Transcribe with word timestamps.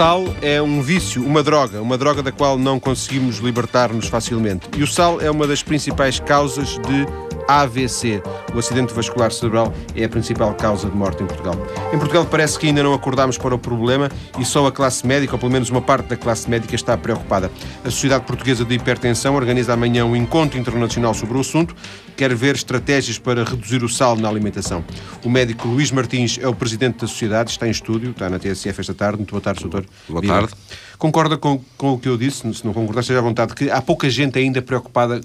sal 0.00 0.24
é 0.40 0.62
um 0.62 0.80
vício, 0.80 1.22
uma 1.22 1.42
droga, 1.42 1.82
uma 1.82 1.98
droga 1.98 2.22
da 2.22 2.32
qual 2.32 2.56
não 2.56 2.80
conseguimos 2.80 3.36
libertar-nos 3.36 4.08
facilmente. 4.08 4.66
E 4.74 4.82
o 4.82 4.86
sal 4.86 5.20
é 5.20 5.30
uma 5.30 5.46
das 5.46 5.62
principais 5.62 6.18
causas 6.18 6.78
de 6.78 7.06
AVC. 7.48 8.22
O 8.54 8.58
acidente 8.58 8.92
vascular 8.92 9.32
cerebral 9.32 9.72
é 9.94 10.04
a 10.04 10.08
principal 10.08 10.54
causa 10.54 10.88
de 10.88 10.96
morte 10.96 11.22
em 11.22 11.26
Portugal. 11.26 11.54
Em 11.92 11.98
Portugal 11.98 12.26
parece 12.26 12.58
que 12.58 12.66
ainda 12.66 12.82
não 12.82 12.94
acordámos 12.94 13.38
para 13.38 13.54
o 13.54 13.58
problema 13.58 14.10
e 14.38 14.44
só 14.44 14.66
a 14.66 14.72
classe 14.72 15.06
médica, 15.06 15.34
ou 15.34 15.38
pelo 15.38 15.52
menos 15.52 15.70
uma 15.70 15.80
parte 15.80 16.06
da 16.06 16.16
classe 16.16 16.48
médica, 16.48 16.74
está 16.74 16.96
preocupada. 16.96 17.50
A 17.84 17.90
Sociedade 17.90 18.24
Portuguesa 18.24 18.64
de 18.64 18.74
Hipertensão 18.74 19.34
organiza 19.34 19.72
amanhã 19.72 20.04
um 20.04 20.16
encontro 20.16 20.58
internacional 20.58 21.14
sobre 21.14 21.36
o 21.36 21.40
assunto. 21.40 21.74
Quer 22.16 22.34
ver 22.34 22.54
estratégias 22.54 23.18
para 23.18 23.44
reduzir 23.44 23.82
o 23.82 23.88
sal 23.88 24.16
na 24.16 24.28
alimentação. 24.28 24.84
O 25.24 25.30
médico 25.30 25.66
Luís 25.68 25.90
Martins 25.90 26.38
é 26.40 26.46
o 26.46 26.54
presidente 26.54 26.98
da 26.98 27.06
sociedade, 27.06 27.50
está 27.50 27.66
em 27.66 27.70
estúdio, 27.70 28.10
está 28.10 28.28
na 28.28 28.38
TSF 28.38 28.80
esta 28.80 28.94
tarde. 28.94 29.18
Muito 29.18 29.30
boa 29.30 29.40
tarde, 29.40 29.62
doutor. 29.62 29.84
Boa 30.08 30.22
tarde. 30.22 30.52
Concorda 30.98 31.38
com, 31.38 31.62
com 31.78 31.94
o 31.94 31.98
que 31.98 32.08
eu 32.08 32.18
disse? 32.18 32.52
Se 32.52 32.64
não 32.64 32.74
concordar, 32.74 33.00
esteja 33.00 33.20
à 33.20 33.22
vontade, 33.22 33.54
que 33.54 33.70
há 33.70 33.80
pouca 33.80 34.10
gente 34.10 34.38
ainda 34.38 34.60
preocupada 34.60 35.20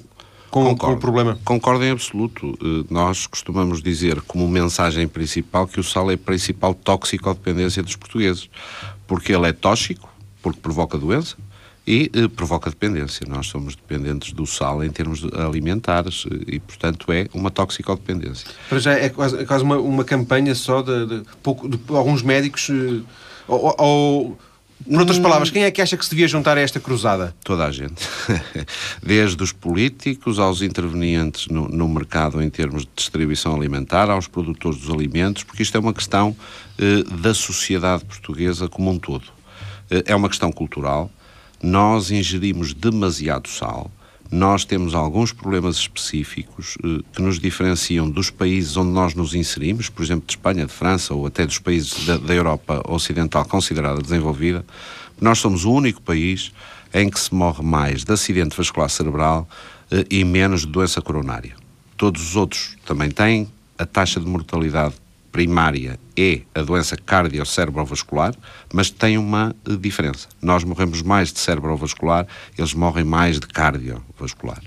com, 0.55 0.73
com, 0.77 0.94
o 0.94 0.98
problema. 0.98 1.38
Concordo 1.44 1.84
em 1.84 1.91
absoluto. 1.91 2.58
Eh, 2.62 2.86
nós 2.90 3.27
costumamos 3.27 3.84
dizer 3.84 4.22
como 4.22 4.48
mensagem 4.48 5.05
principal 5.05 5.68
que 5.68 5.82
o 5.82 5.84
sal 5.84 6.09
é 6.09 6.13
a 6.13 6.18
principal 6.18 6.73
toxicodependência 6.73 7.84
dos 7.84 7.98
portugueses, 7.98 8.50
porque 9.05 9.34
ele 9.34 9.49
é 9.49 9.52
tóxico, 9.52 10.10
porque 10.41 10.62
provoca 10.62 10.98
doença, 10.98 11.36
e 11.86 12.10
eh, 12.13 12.30
provoca 12.30 12.70
dependência. 12.70 13.27
Nós 13.27 13.48
somos 13.48 13.76
dependentes 13.76 14.32
do 14.32 14.46
sal 14.46 14.82
em 14.82 14.90
termos 14.90 15.26
alimentares 15.34 16.26
eh, 16.32 16.54
e, 16.55 16.60
portanto, 16.62 17.12
é 17.12 17.27
uma 17.34 17.52
toxicodependência. 17.52 18.48
Para 18.70 18.80
já 18.80 18.94
é 18.94 19.10
quase, 19.10 19.38
é 19.38 19.44
quase 19.44 19.63
uma, 19.66 19.77
uma 19.77 20.05
campanha 20.05 20.55
só 20.55 20.82
de, 20.82 21.05
de, 21.05 21.24
pouco, 21.44 21.68
de 21.68 21.77
alguns 21.90 22.24
médicos 22.24 22.70
eh, 22.70 23.01
ou, 23.46 23.76
ou 23.77 24.40
por 24.84 24.99
outras 24.99 25.18
palavras, 25.18 25.49
quem 25.49 25.63
é 25.63 25.71
que 25.71 25.81
acha 25.81 25.95
que 25.95 26.04
se 26.04 26.12
devia 26.12 26.27
juntar 26.27 26.57
a 26.57 26.62
esta 26.62 26.79
cruzada? 26.79 27.34
Toda 27.43 27.65
a 27.65 27.71
gente. 27.71 28.07
Desde 29.01 29.41
os 29.41 29.51
políticos 29.51 30.37
aos 30.37 30.62
intervenientes 30.62 31.48
no, 31.48 31.67
no, 31.67 31.87
mercado 31.87 32.41
em 32.41 32.49
termos 32.49 32.84
de 32.84 32.90
distribuição 32.95 33.55
alimentar, 33.55 34.09
aos 34.09 34.27
produtores 34.27 34.79
dos 34.79 34.93
alimentos, 34.93 35.43
porque 35.43 35.63
isto 35.63 35.76
é 35.76 35.79
uma 35.79 35.93
questão 35.93 36.35
eh, 36.77 37.04
da 37.21 37.34
sociedade 37.34 38.05
portuguesa 38.05 38.67
como 38.67 38.91
um 38.91 38.99
todo. 38.99 39.26
Eh, 39.90 40.04
é 40.07 40.15
uma 40.15 40.29
questão 40.29 40.51
cultural. 40.51 41.10
Nós 41.63 42.12
ingerimos 42.12 42.73
demasiado 42.73 43.48
sal 43.48 43.89
nós 44.31 44.65
temos 44.65 44.95
alguns 44.95 45.31
problemas 45.31 45.77
específicos 45.77 46.77
eh, 46.84 47.04
que 47.13 47.21
nos 47.21 47.40
diferenciam 47.40 48.09
dos 48.09 48.29
países 48.29 48.76
onde 48.76 48.91
nós 48.91 49.13
nos 49.13 49.34
inserimos, 49.34 49.90
por 49.90 50.04
exemplo, 50.04 50.26
de 50.26 50.34
Espanha, 50.34 50.65
de 50.65 50.71
França 50.71 51.13
ou 51.13 51.27
até 51.27 51.45
dos 51.45 51.59
países 51.59 52.05
da, 52.05 52.17
da 52.17 52.34
Europa 52.34 52.82
Ocidental 52.87 53.45
considerada 53.45 54.01
desenvolvida. 54.01 54.65
Nós 55.21 55.40
somos 55.40 55.63
o 55.63 55.71
único 55.71 56.01
país 56.01 56.51
em 56.93 57.09
que 57.09 57.20
se 57.20 57.34
morre 57.34 57.63
mais 57.63 58.04
de 58.04 58.12
acidente 58.12 58.57
vascular 58.57 58.90
cerebral 58.90 59.48
eh, 59.91 60.05
e 60.09 60.23
menos 60.23 60.62
de 60.62 60.67
doença 60.67 61.01
coronária. 61.01 61.55
Todos 61.98 62.21
os 62.21 62.35
outros 62.35 62.76
também 62.85 63.10
têm. 63.10 63.48
A 63.77 63.85
taxa 63.85 64.22
de 64.22 64.25
mortalidade 64.25 64.95
primária 65.36 66.00
é 66.16 66.44
a 66.56 66.62
doença 66.62 66.96
cardiocérebrovascular, 66.96 68.34
mas 68.74 68.90
tem 68.90 69.18
uma 69.18 69.53
eh, 69.68 69.75
diferença. 69.75 70.30
Nós 70.41 70.64
morremos 70.64 71.02
mais 71.02 71.34
de 71.34 71.41
cerebrovascular, 71.41 72.25
eles 72.58 72.74
morrem 72.74 73.03
mais 73.03 73.38
de 73.38 73.46
cardiovascular. 73.46 74.62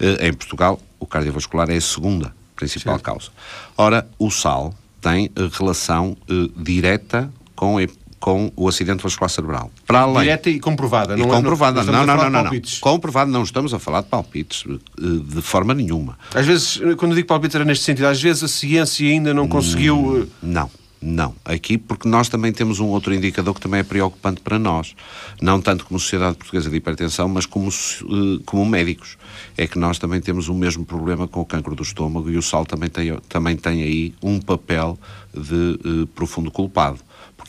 Eh, 0.00 0.28
em 0.28 0.32
Portugal, 0.32 0.80
o 0.98 1.04
cardiovascular 1.04 1.68
é 1.68 1.76
a 1.76 1.80
segunda 1.82 2.34
principal 2.56 2.98
causa. 2.98 3.30
Ora, 3.76 4.08
o 4.18 4.30
sal 4.30 4.74
tem 5.02 5.30
eh, 5.36 5.50
relação 5.52 6.16
direta 6.56 7.30
com 7.54 7.78
com 8.20 8.52
o 8.54 8.68
acidente 8.68 9.02
vascular 9.02 9.30
cerebral. 9.30 9.72
Para 9.86 10.00
além... 10.00 10.24
Direta 10.24 10.50
e 10.50 10.60
comprovada. 10.60 11.16
Não, 11.16 11.24
e 11.24 11.28
é- 11.28 11.30
comprovada. 11.30 11.82
Não, 11.82 12.04
não, 12.04 12.16
não, 12.16 12.30
não, 12.30 12.44
não. 12.44 12.60
Comprovado, 12.80 13.30
não 13.30 13.42
estamos 13.42 13.72
a 13.72 13.78
falar 13.78 14.02
de 14.02 14.08
palpites, 14.08 14.64
eh, 14.68 15.34
de 15.34 15.40
forma 15.40 15.72
nenhuma. 15.72 16.18
Às 16.34 16.46
vezes, 16.46 16.80
quando 16.98 17.14
digo 17.14 17.26
palpites 17.26 17.54
era 17.54 17.64
neste 17.64 17.84
sentido, 17.84 18.04
às 18.04 18.20
vezes 18.20 18.44
a 18.44 18.48
ciência 18.48 19.08
ainda 19.08 19.32
não 19.32 19.48
conseguiu... 19.48 19.96
Hum, 19.96 20.26
não. 20.42 20.70
Não, 21.02 21.34
aqui 21.46 21.78
porque 21.78 22.06
nós 22.06 22.28
também 22.28 22.52
temos 22.52 22.78
um 22.78 22.88
outro 22.88 23.14
indicador 23.14 23.54
que 23.54 23.60
também 23.60 23.80
é 23.80 23.82
preocupante 23.82 24.42
para 24.42 24.58
nós, 24.58 24.94
não 25.40 25.58
tanto 25.58 25.86
como 25.86 25.98
Sociedade 25.98 26.36
Portuguesa 26.36 26.68
de 26.68 26.76
Hipertensão, 26.76 27.26
mas 27.26 27.46
como, 27.46 27.70
eh, 27.70 28.42
como 28.44 28.66
médicos. 28.66 29.16
É 29.56 29.66
que 29.66 29.78
nós 29.78 29.98
também 29.98 30.20
temos 30.20 30.48
o 30.48 30.54
mesmo 30.54 30.84
problema 30.84 31.26
com 31.26 31.40
o 31.40 31.46
cancro 31.46 31.74
do 31.74 31.82
estômago 31.82 32.28
e 32.28 32.36
o 32.36 32.42
sal 32.42 32.66
também 32.66 32.90
tem, 32.90 33.16
também 33.30 33.56
tem 33.56 33.82
aí 33.82 34.14
um 34.22 34.38
papel 34.38 34.98
de 35.32 35.78
uh, 35.88 36.06
profundo 36.08 36.50
culpado 36.50 36.98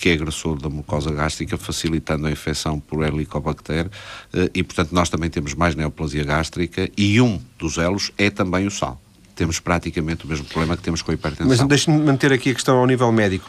porque 0.02 0.10
é 0.10 0.14
agressor 0.14 0.60
da 0.60 0.68
mucosa 0.68 1.12
gástrica, 1.12 1.56
facilitando 1.60 2.26
a 2.26 2.32
infecção 2.32 2.80
por 2.80 3.04
Helicobacter, 3.04 3.88
eh, 4.34 4.50
e 4.56 4.64
portanto 4.64 4.92
nós 4.94 5.10
também 5.10 5.30
temos 5.30 5.54
mais 5.54 5.76
neoplasia 5.76 6.24
gástrica, 6.24 6.90
e 6.98 7.22
um 7.22 7.40
dos 7.60 7.78
elos 7.78 8.12
é 8.18 8.32
também 8.32 8.66
o 8.66 8.72
sal. 8.72 9.00
Temos 9.36 9.60
praticamente 9.60 10.26
o 10.26 10.28
mesmo 10.28 10.46
problema 10.46 10.76
que 10.76 10.82
temos 10.82 11.04
com 11.04 11.12
a 11.12 11.14
hipertensão. 11.14 11.46
Mas 11.46 11.62
deixe-me 11.68 12.00
manter 12.00 12.34
aqui 12.34 12.50
a 12.50 12.54
questão 12.56 12.78
ao 12.80 12.88
nível 12.88 13.12
médico. 13.12 13.48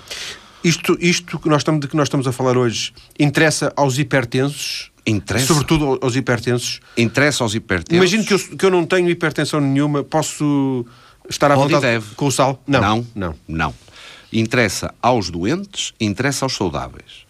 Isto, 0.62 0.98
isto 1.00 1.38
que 1.38 1.48
nós 1.48 1.62
estamos, 1.62 1.80
de 1.80 1.88
que 1.88 1.96
nós 1.96 2.08
estamos 2.08 2.26
a 2.26 2.32
falar 2.32 2.58
hoje 2.58 2.92
interessa 3.18 3.72
aos 3.74 3.98
hipertensos? 3.98 4.92
Interessa. 5.06 5.46
Sobretudo 5.46 5.98
aos 6.02 6.14
hipertensos? 6.14 6.80
Interessa 6.98 7.42
aos 7.42 7.54
hipertensos. 7.54 7.96
Imagino 7.96 8.26
que 8.26 8.34
eu, 8.34 8.58
que 8.58 8.66
eu 8.66 8.70
não 8.70 8.84
tenho 8.84 9.08
hipertensão 9.08 9.58
nenhuma, 9.58 10.04
posso 10.04 10.84
estar 11.30 11.50
à 11.50 11.54
Pode 11.54 11.72
vontade 11.72 12.04
com 12.14 12.26
o 12.26 12.30
sal? 12.30 12.62
Não. 12.66 12.80
Não. 12.80 13.06
Não. 13.14 13.34
não 13.48 13.74
interessa 14.32 14.94
aos 15.02 15.30
doentes, 15.30 15.92
interessa 16.00 16.44
aos 16.44 16.54
saudáveis. 16.54 17.26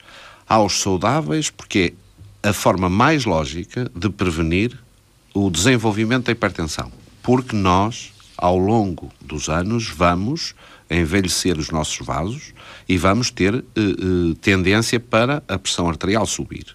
Aos 0.48 0.80
saudáveis, 0.80 1.50
porque 1.50 1.94
é 2.42 2.48
a 2.48 2.52
forma 2.52 2.88
mais 2.88 3.24
lógica 3.24 3.90
de 3.94 4.08
prevenir 4.10 4.78
o 5.34 5.50
desenvolvimento 5.50 6.26
da 6.26 6.32
hipertensão. 6.32 6.92
Porque 7.22 7.56
nós, 7.56 8.12
ao 8.36 8.58
longo 8.58 9.10
dos 9.20 9.48
anos, 9.48 9.88
vamos 9.88 10.54
envelhecer 10.90 11.58
os 11.58 11.70
nossos 11.70 12.04
vasos 12.04 12.52
e 12.88 12.98
vamos 12.98 13.30
ter 13.30 13.54
uh, 13.54 13.62
uh, 13.62 14.34
tendência 14.36 15.00
para 15.00 15.42
a 15.48 15.58
pressão 15.58 15.88
arterial 15.88 16.26
subir. 16.26 16.66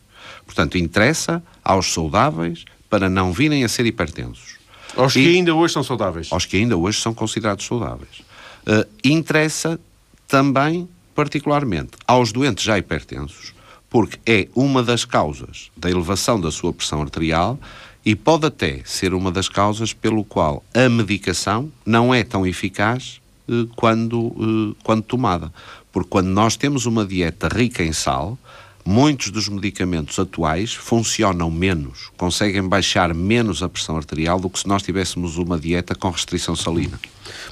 Portanto, 0.45 0.77
interessa 0.77 1.44
aos 1.63 1.94
saudáveis 1.94 2.65
para 2.89 3.09
não 3.09 3.31
virem 3.31 3.63
a 3.63 3.67
ser 3.67 3.85
hipertensos. 3.85 4.55
Aos 4.95 5.15
e, 5.15 5.21
que 5.21 5.35
ainda 5.35 5.53
hoje 5.53 5.73
são 5.73 5.83
saudáveis. 5.83 6.29
Aos 6.31 6.45
que 6.45 6.57
ainda 6.57 6.77
hoje 6.77 6.99
são 6.99 7.13
considerados 7.13 7.65
saudáveis. 7.65 8.19
Uh, 8.65 8.88
interessa 9.03 9.79
também, 10.27 10.88
particularmente, 11.15 11.91
aos 12.05 12.31
doentes 12.31 12.63
já 12.63 12.77
hipertensos, 12.77 13.53
porque 13.89 14.19
é 14.25 14.47
uma 14.53 14.83
das 14.83 15.05
causas 15.05 15.71
da 15.75 15.89
elevação 15.89 16.39
da 16.39 16.51
sua 16.51 16.73
pressão 16.73 17.01
arterial 17.01 17.57
e 18.05 18.15
pode 18.15 18.45
até 18.45 18.81
ser 18.85 19.13
uma 19.13 19.31
das 19.31 19.49
causas 19.49 19.93
pelo 19.93 20.23
qual 20.23 20.63
a 20.73 20.88
medicação 20.89 21.71
não 21.85 22.13
é 22.13 22.23
tão 22.23 22.45
eficaz 22.45 23.21
eh, 23.49 23.65
quando, 23.75 24.33
eh, 24.39 24.75
quando 24.83 25.01
tomada. 25.03 25.51
Porque 25.91 26.09
quando 26.09 26.27
nós 26.27 26.55
temos 26.55 26.85
uma 26.85 27.05
dieta 27.05 27.47
rica 27.47 27.83
em 27.83 27.94
sal, 27.94 28.38
muitos 28.85 29.29
dos 29.29 29.49
medicamentos 29.49 30.17
atuais 30.19 30.73
funcionam 30.73 31.51
menos, 31.51 32.09
conseguem 32.15 32.67
baixar 32.67 33.13
menos 33.13 33.61
a 33.61 33.67
pressão 33.67 33.97
arterial 33.97 34.39
do 34.39 34.49
que 34.49 34.59
se 34.59 34.67
nós 34.67 34.83
tivéssemos 34.83 35.38
uma 35.38 35.59
dieta 35.59 35.95
com 35.95 36.09
restrição 36.09 36.55
salina. 36.55 36.99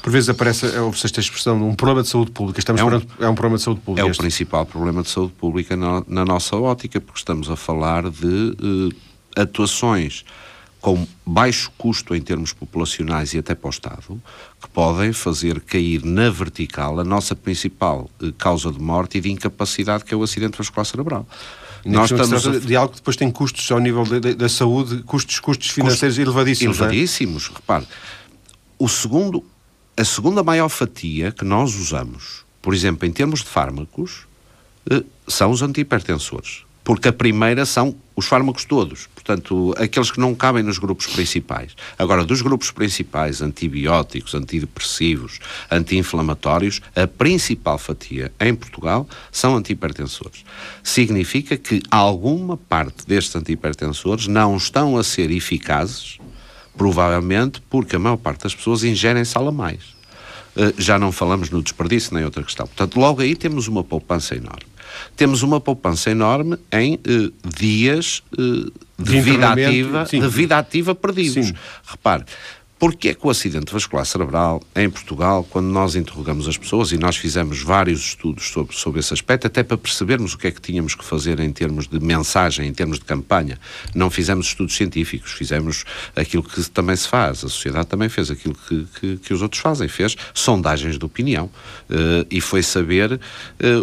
Por 0.02 0.12
vezes 0.12 0.30
aparece, 0.30 0.66
é, 0.68 0.82
ouve-se 0.82 1.06
esta 1.06 1.20
expressão, 1.20 1.68
um 1.68 1.76
problema 1.76 2.04
de 2.04 2.10
saúde 2.10 2.32
pública. 2.32 2.60
Estamos 2.60 2.82
é 2.82 2.84
um, 2.84 2.88
perante, 2.88 3.08
é 3.20 3.28
um 3.28 3.36
problema 3.36 3.58
de 3.58 3.64
saúde 3.64 3.82
pública. 3.82 4.08
É 4.08 4.10
este. 4.10 4.20
o 4.20 4.24
principal 4.24 4.66
problema 4.66 5.04
de 5.04 5.10
saúde 5.10 5.34
pública 5.34 5.76
na, 5.76 6.04
na, 6.08 6.26
nossa 6.26 6.56
ótica, 6.56 7.00
porque 7.02 7.20
estamos 7.20 7.50
a 7.50 7.56
falar 7.56 8.10
de 8.10 8.26
uh, 8.26 8.96
atuações 9.36 10.26
com 10.82 11.08
baixo 11.26 11.72
custo 11.78 12.16
em 12.16 12.22
termos 12.22 12.54
populacionais 12.54 13.34
e 13.34 13.40
até 13.40 13.56
para 13.56 13.68
o 13.68 13.72
Estado, 13.72 14.22
que 14.62 14.70
podem 14.70 15.12
fazer 15.14 15.60
cair 15.62 16.06
na 16.06 16.30
vertical 16.30 17.00
a 17.00 17.04
nossa 17.04 17.36
principal 17.36 18.10
uh, 18.22 18.32
causa 18.34 18.72
de 18.72 18.80
morte 18.80 19.18
e 19.18 19.22
de 19.22 19.32
incapacidade, 19.32 20.06
que 20.06 20.14
é 20.14 20.18
o 20.18 20.24
acidente 20.24 20.58
vascular 20.58 20.86
cerebral. 20.86 21.28
Nós 21.86 22.10
estamos 22.12 22.48
a... 22.48 22.60
de 22.60 22.76
algo 22.76 22.94
que 22.94 23.00
depois 23.00 23.16
tem 23.16 23.30
custos 23.30 23.72
ao 23.72 23.80
nível 23.80 24.04
da 24.36 24.50
saúde, 24.50 25.04
custos, 25.04 25.40
custos 25.40 25.70
financeiros 25.70 26.18
Custo, 26.18 26.30
elevadíssimos. 26.30 26.78
É? 26.78 26.80
Elevadíssimos, 26.82 27.50
é? 27.50 27.56
repare. 27.56 27.88
O 28.80 28.90
segundo, 28.90 29.44
a 29.98 30.04
segunda 30.04 30.44
maior 30.44 30.70
fatia 30.70 31.32
que 31.32 31.46
nós 31.46 31.76
usamos, 31.76 32.44
por 32.62 32.74
exemplo, 32.74 33.08
em 33.08 33.12
termos 33.12 33.40
de 33.40 33.46
fármacos, 33.46 34.28
eh, 34.90 35.04
são 35.28 35.52
os 35.52 35.62
antihipertensores. 35.62 36.64
Porque 36.84 37.08
a 37.08 37.14
primeira 37.14 37.66
são 37.66 37.96
os 38.16 38.28
fármacos 38.28 38.64
todos, 38.64 39.08
portanto, 39.08 39.74
aqueles 39.78 40.12
que 40.12 40.20
não 40.20 40.36
cabem 40.36 40.62
nos 40.62 40.78
grupos 40.78 41.08
principais. 41.08 41.76
Agora, 41.98 42.24
dos 42.24 42.42
grupos 42.42 42.70
principais, 42.70 43.42
antibióticos, 43.42 44.36
antidepressivos, 44.36 45.40
anti-inflamatórios, 45.72 46.82
a 46.96 47.08
principal 47.08 47.80
fatia 47.80 48.32
em 48.40 48.54
Portugal 48.54 49.08
são 49.32 49.56
antihipertensores. 49.56 50.46
Significa 50.84 51.58
que 51.58 51.82
alguma 51.90 52.56
parte 52.56 53.08
destes 53.08 53.36
antihipertensores 53.36 54.28
não 54.28 54.56
estão 54.56 54.96
a 54.98 55.04
ser 55.04 55.32
eficazes 55.32 56.20
Provavelmente 56.78 57.62
porque 57.70 57.96
a 57.96 58.00
maior 58.00 58.18
parte 58.18 58.44
das 58.44 58.56
pessoas 58.56 58.84
ingerem 58.84 59.24
sal 59.24 59.48
a 59.48 59.52
mais. 59.52 59.96
Uh, 60.56 60.74
já 60.78 60.98
não 60.98 61.12
falamos 61.12 61.50
no 61.50 61.62
desperdício 61.62 62.14
nem 62.14 62.24
outra 62.24 62.44
questão. 62.44 62.66
Portanto, 62.66 63.00
logo 63.00 63.22
aí 63.22 63.36
temos 63.36 63.68
uma 63.68 63.84
poupança 63.84 64.36
enorme. 64.36 64.66
Temos 65.16 65.44
uma 65.44 65.60
poupança 65.60 66.12
enorme 66.12 66.58
em 66.72 66.96
uh, 66.96 67.34
dias 67.58 68.24
uh, 68.38 68.72
de, 68.98 69.12
de 69.12 69.22
vida 69.22 69.52
ativa, 69.52 70.04
de 70.06 70.28
vida 70.30 70.58
ativa 70.58 70.96
perdidos. 70.96 71.48
Sim. 71.48 71.54
Repare, 71.86 72.24
Porquê 72.78 73.10
é 73.10 73.14
que 73.14 73.26
o 73.26 73.30
acidente 73.30 73.72
vascular 73.72 74.06
cerebral 74.06 74.62
em 74.76 74.90
Portugal, 74.90 75.48
quando 75.50 75.68
nós 75.68 75.96
interrogamos 75.96 76.46
as 76.46 76.58
pessoas, 76.58 76.92
e 76.92 76.98
nós 76.98 77.16
fizemos 77.16 77.62
vários 77.62 78.02
estudos 78.02 78.50
sobre, 78.50 78.76
sobre 78.76 79.00
esse 79.00 79.14
aspecto, 79.14 79.48
até 79.48 79.64
para 79.64 79.78
percebermos 79.78 80.34
o 80.34 80.38
que 80.38 80.48
é 80.48 80.52
que 80.52 80.60
tínhamos 80.60 80.94
que 80.94 81.04
fazer 81.06 81.40
em 81.40 81.52
termos 81.54 81.88
de 81.88 82.00
mensagem, 82.02 82.68
em 82.68 82.74
termos 82.74 83.00
de 83.00 83.06
campanha, 83.06 83.58
não 83.94 84.10
fizemos 84.10 84.48
estudos 84.48 84.76
científicos, 84.76 85.32
fizemos 85.32 85.86
aquilo 86.16 86.44
que 86.44 86.62
também 86.70 86.98
se 86.98 87.08
faz, 87.08 87.46
a 87.46 87.50
sociedade 87.50 87.88
também 87.88 88.10
fez 88.10 88.30
aquilo 88.30 88.56
que, 88.68 88.86
que, 89.00 89.18
que 89.18 89.34
os 89.34 89.42
outros 89.42 89.62
fazem, 89.62 89.88
fez 89.88 90.18
sondagens 90.34 91.00
de 91.00 91.06
opinião 91.06 91.46
uh, 91.46 92.28
e 92.30 92.42
foi 92.42 92.62
saber 92.62 93.14
uh, 93.14 93.20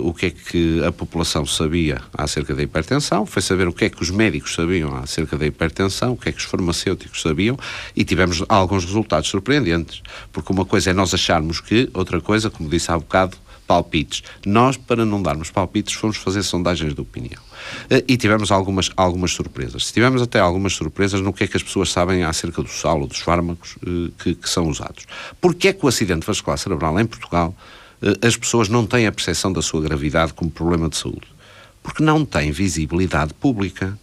o 0.07 0.13
que 0.13 0.27
é 0.27 0.31
que 0.31 0.85
a 0.85 0.93
população 0.93 1.47
sabia 1.47 2.03
acerca 2.13 2.55
da 2.55 2.63
hipertensão, 2.63 3.25
foi 3.25 3.41
saber 3.41 3.67
o 3.67 3.73
que 3.73 3.87
é 3.87 3.89
que 3.89 4.03
os 4.03 4.11
médicos 4.11 4.55
sabiam 4.55 4.95
acerca 4.97 5.39
da 5.39 5.47
hipertensão, 5.47 6.13
o 6.13 6.17
que 6.17 6.29
é 6.29 6.33
que 6.33 6.39
os 6.39 6.45
farmacêuticos 6.45 7.23
sabiam 7.23 7.59
e 7.97 8.05
tivemos 8.05 8.45
alguns 8.51 8.82
resultados 8.85 9.29
surpreendentes. 9.29 10.03
Porque 10.33 10.53
uma 10.53 10.65
coisa 10.65 10.91
é 10.91 10.93
nós 10.93 11.15
acharmos 11.15 11.61
que, 11.61 11.89
outra 11.95 12.21
coisa, 12.21 12.51
como 12.51 12.69
disse 12.69 12.91
há 12.91 12.99
bocado, 12.99 13.37
palpites. 13.67 14.23
Nós, 14.45 14.77
para 14.77 15.05
não 15.07 15.23
darmos 15.23 15.51
palpites, 15.51 15.95
fomos 15.95 16.17
fazer 16.17 16.43
sondagens 16.43 16.95
de 16.95 17.01
opinião. 17.01 17.41
Eh, 17.89 18.05
e 18.09 18.17
tivemos 18.17 18.51
algumas, 18.51 18.91
algumas 18.97 19.33
surpresas. 19.33 19.91
Tivemos 19.91 20.21
até 20.21 20.39
algumas 20.41 20.75
surpresas 20.75 21.21
no 21.21 21.33
que 21.33 21.45
é 21.45 21.47
que 21.47 21.57
as 21.57 21.63
pessoas 21.63 21.91
sabem 21.91 22.23
acerca 22.23 22.63
do 22.63 22.69
sal 22.69 23.01
ou 23.01 23.07
dos 23.07 23.21
fármacos 23.21 23.77
eh, 23.87 24.11
que, 24.23 24.35
que 24.35 24.49
são 24.49 24.69
usados. 24.69 25.07
Porquê 25.41 25.69
é 25.69 25.73
que 25.73 25.85
o 25.85 25.89
acidente 25.89 26.27
vascular 26.27 26.59
cerebral 26.59 26.99
em 27.01 27.07
Portugal 27.07 27.55
eh, 28.03 28.27
as 28.27 28.37
pessoas 28.37 28.69
não 28.69 28.87
têm 28.87 29.07
a 29.07 29.13
percepção 29.13 29.53
da 29.53 29.63
sua 29.63 29.81
gravidade 29.81 30.35
como 30.35 30.51
problema 30.51 30.89
de 30.89 30.97
saúde? 30.97 31.27
Porque 31.83 32.03
não 32.03 32.25
tem 32.25 32.51
visibilidade 32.51 33.33
pública. 33.35 33.99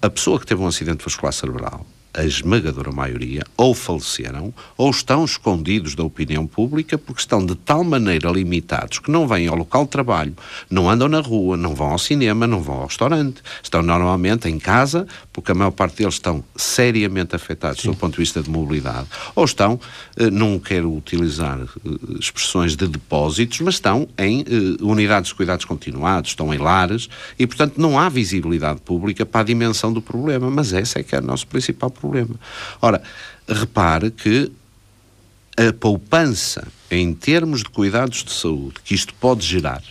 A 0.00 0.08
pessoa 0.08 0.38
que 0.38 0.46
teve 0.46 0.62
um 0.62 0.66
acidente 0.66 1.04
vascular 1.04 1.32
cerebral 1.32 1.86
a 2.16 2.24
esmagadora 2.24 2.90
maioria, 2.90 3.44
ou 3.56 3.74
faleceram, 3.74 4.52
ou 4.76 4.90
estão 4.90 5.24
escondidos 5.24 5.94
da 5.94 6.02
opinião 6.02 6.46
pública 6.46 6.96
porque 6.96 7.20
estão 7.20 7.44
de 7.44 7.54
tal 7.54 7.84
maneira 7.84 8.30
limitados 8.30 8.98
que 8.98 9.10
não 9.10 9.28
vêm 9.28 9.46
ao 9.46 9.54
local 9.54 9.84
de 9.84 9.90
trabalho, 9.90 10.34
não 10.70 10.88
andam 10.88 11.08
na 11.08 11.20
rua, 11.20 11.56
não 11.56 11.74
vão 11.74 11.90
ao 11.90 11.98
cinema, 11.98 12.46
não 12.46 12.62
vão 12.62 12.76
ao 12.76 12.86
restaurante, 12.86 13.42
estão 13.62 13.82
normalmente 13.82 14.48
em 14.48 14.58
casa, 14.58 15.06
porque 15.30 15.52
a 15.52 15.54
maior 15.54 15.72
parte 15.72 15.98
deles 15.98 16.14
estão 16.14 16.42
seriamente 16.56 17.36
afetados 17.36 17.82
Sim. 17.82 17.90
do 17.90 17.96
ponto 17.96 18.12
de 18.12 18.18
vista 18.18 18.42
de 18.42 18.48
mobilidade, 18.48 19.06
ou 19.34 19.44
estão, 19.44 19.78
eh, 20.16 20.30
não 20.30 20.58
quero 20.58 20.90
utilizar 20.90 21.60
eh, 21.60 21.90
expressões 22.18 22.74
de 22.74 22.88
depósitos, 22.88 23.60
mas 23.60 23.74
estão 23.74 24.08
em 24.16 24.40
eh, 24.40 24.82
unidades 24.82 25.28
de 25.28 25.34
cuidados 25.34 25.66
continuados, 25.66 26.30
estão 26.30 26.52
em 26.54 26.58
lares, 26.58 27.10
e 27.38 27.46
portanto 27.46 27.74
não 27.76 27.98
há 27.98 28.08
visibilidade 28.08 28.80
pública 28.80 29.26
para 29.26 29.42
a 29.42 29.44
dimensão 29.44 29.92
do 29.92 30.00
problema, 30.00 30.50
mas 30.50 30.72
essa 30.72 31.00
é 31.00 31.02
que 31.02 31.14
é 31.14 31.18
o 31.18 31.22
nosso 31.22 31.46
principal 31.46 31.90
problema 31.90 32.05
problema. 32.06 32.40
Ora, 32.80 33.02
repare 33.48 34.10
que 34.10 34.50
a 35.56 35.72
poupança 35.72 36.66
em 36.90 37.14
termos 37.14 37.60
de 37.62 37.68
cuidados 37.70 38.22
de 38.22 38.32
saúde 38.32 38.76
que 38.84 38.94
isto 38.94 39.14
pode 39.14 39.44
gerar, 39.44 39.82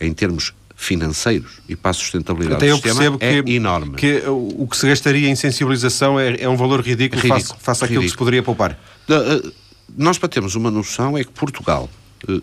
em 0.00 0.12
termos 0.12 0.52
financeiros 0.76 1.58
e 1.68 1.74
para 1.74 1.90
a 1.90 1.94
sustentabilidade 1.94 2.56
Até 2.56 2.66
do 2.66 2.72
eu 2.72 2.76
sistema 2.76 3.16
é 3.18 3.42
que, 3.42 3.52
enorme. 3.52 3.96
que 3.96 4.22
o 4.28 4.66
que 4.70 4.76
se 4.76 4.86
gastaria 4.86 5.28
em 5.28 5.34
sensibilização 5.34 6.20
é, 6.20 6.36
é 6.38 6.48
um 6.48 6.56
valor 6.56 6.80
ridículo, 6.80 7.22
ridículo 7.22 7.40
face, 7.40 7.64
face 7.64 7.84
àquilo 7.84 8.00
ridículo. 8.00 8.04
que 8.04 8.10
se 8.10 8.16
poderia 8.18 8.42
poupar. 8.42 8.78
Eh, 9.08 9.52
nós, 9.96 10.18
para 10.18 10.28
termos 10.28 10.54
uma 10.54 10.70
noção, 10.70 11.16
é 11.16 11.24
que 11.24 11.30
Portugal 11.30 11.88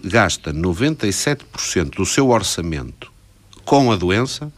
gasta 0.03 0.51
97% 0.51 1.95
do 1.95 2.05
seu 2.05 2.29
orçamento 2.29 3.11
com 3.63 3.91
a 3.91 3.95
doença 3.95 4.51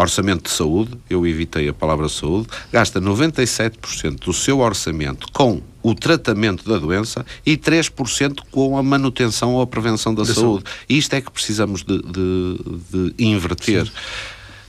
orçamento 0.00 0.44
de 0.44 0.50
saúde, 0.50 0.92
eu 1.08 1.26
evitei 1.26 1.68
a 1.68 1.72
palavra 1.72 2.08
saúde, 2.08 2.48
gasta 2.72 3.00
97% 3.00 4.20
do 4.20 4.32
seu 4.32 4.60
orçamento 4.60 5.26
com 5.32 5.62
o 5.82 5.94
tratamento 5.94 6.68
da 6.68 6.78
doença 6.78 7.24
e 7.44 7.56
3% 7.56 8.40
com 8.50 8.76
a 8.76 8.82
manutenção 8.82 9.54
ou 9.54 9.62
a 9.62 9.66
prevenção 9.66 10.14
da, 10.14 10.22
da 10.22 10.34
saúde. 10.34 10.64
saúde. 10.64 10.64
Isto 10.88 11.14
é 11.14 11.20
que 11.20 11.30
precisamos 11.30 11.82
de, 11.82 12.00
de, 12.02 13.14
de 13.16 13.24
inverter. 13.24 13.90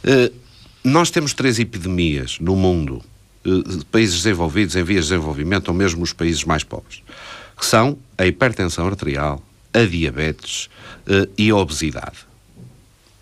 Uh, 0.04 0.34
nós 0.84 1.12
temos 1.12 1.34
três 1.34 1.60
epidemias 1.60 2.38
no 2.40 2.56
mundo, 2.56 3.02
uh, 3.46 3.86
países 3.86 4.16
desenvolvidos, 4.24 4.76
em 4.76 4.84
vias 4.84 5.06
de 5.06 5.12
desenvolvimento, 5.12 5.68
ou 5.68 5.74
mesmo 5.74 6.02
os 6.04 6.14
países 6.14 6.44
mais 6.44 6.64
pobres, 6.64 7.04
que 7.58 7.66
são 7.66 7.98
a 8.18 8.26
hipertensão 8.26 8.88
arterial, 8.88 9.44
a 9.74 9.84
diabetes 9.84 10.70
uh, 11.08 11.30
e 11.38 11.50
a 11.50 11.56
obesidade. 11.56 12.32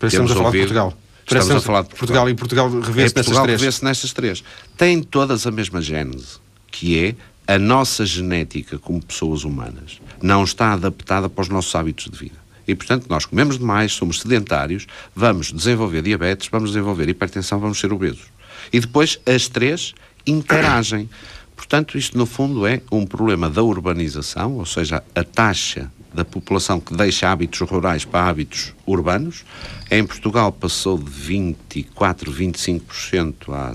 Estamos 0.02 0.30
a 0.32 0.34
falar 0.34 0.50
de 0.50 0.58
Portugal. 0.58 0.96
Estamos 1.38 1.62
a 1.62 1.66
falar 1.66 1.82
de 1.82 1.88
Portugal. 1.88 2.24
Portugal 2.24 2.28
e 2.28 2.34
Portugal 2.34 2.80
revê-se 2.80 3.14
é, 3.14 3.18
nestas 3.18 3.42
três. 3.42 3.60
revê-se 3.60 3.84
nestas 3.84 4.12
três. 4.12 4.44
Têm 4.76 5.02
todas 5.02 5.46
a 5.46 5.50
mesma 5.50 5.80
gênese, 5.80 6.38
que 6.70 6.98
é 6.98 7.14
a 7.54 7.58
nossa 7.58 8.06
genética 8.06 8.78
como 8.78 9.04
pessoas 9.04 9.44
humanas 9.44 10.00
não 10.22 10.44
está 10.44 10.72
adaptada 10.72 11.28
para 11.28 11.42
os 11.42 11.48
nossos 11.48 11.74
hábitos 11.74 12.10
de 12.10 12.16
vida. 12.16 12.36
E, 12.66 12.74
portanto, 12.74 13.06
nós 13.08 13.24
comemos 13.24 13.58
demais, 13.58 13.92
somos 13.92 14.20
sedentários, 14.20 14.86
vamos 15.14 15.52
desenvolver 15.52 16.02
diabetes, 16.02 16.48
vamos 16.48 16.70
desenvolver 16.70 17.08
hipertensão, 17.08 17.58
vamos 17.58 17.80
ser 17.80 17.92
obesos. 17.92 18.26
E 18.72 18.78
depois 18.78 19.18
as 19.26 19.48
três 19.48 19.94
interagem. 20.26 21.10
Portanto, 21.56 21.98
isto 21.98 22.16
no 22.16 22.26
fundo 22.26 22.66
é 22.66 22.80
um 22.92 23.04
problema 23.04 23.50
da 23.50 23.62
urbanização, 23.62 24.56
ou 24.56 24.66
seja, 24.66 25.02
a 25.14 25.24
taxa 25.24 25.90
da 26.12 26.24
população 26.24 26.80
que 26.80 26.94
deixa 26.94 27.30
hábitos 27.30 27.60
rurais 27.60 28.04
para 28.04 28.28
hábitos 28.28 28.74
urbanos. 28.86 29.44
Em 29.90 30.04
Portugal 30.04 30.52
passou 30.52 30.98
de 30.98 31.10
24, 31.10 32.32
25% 32.32 33.34
há 33.52 33.74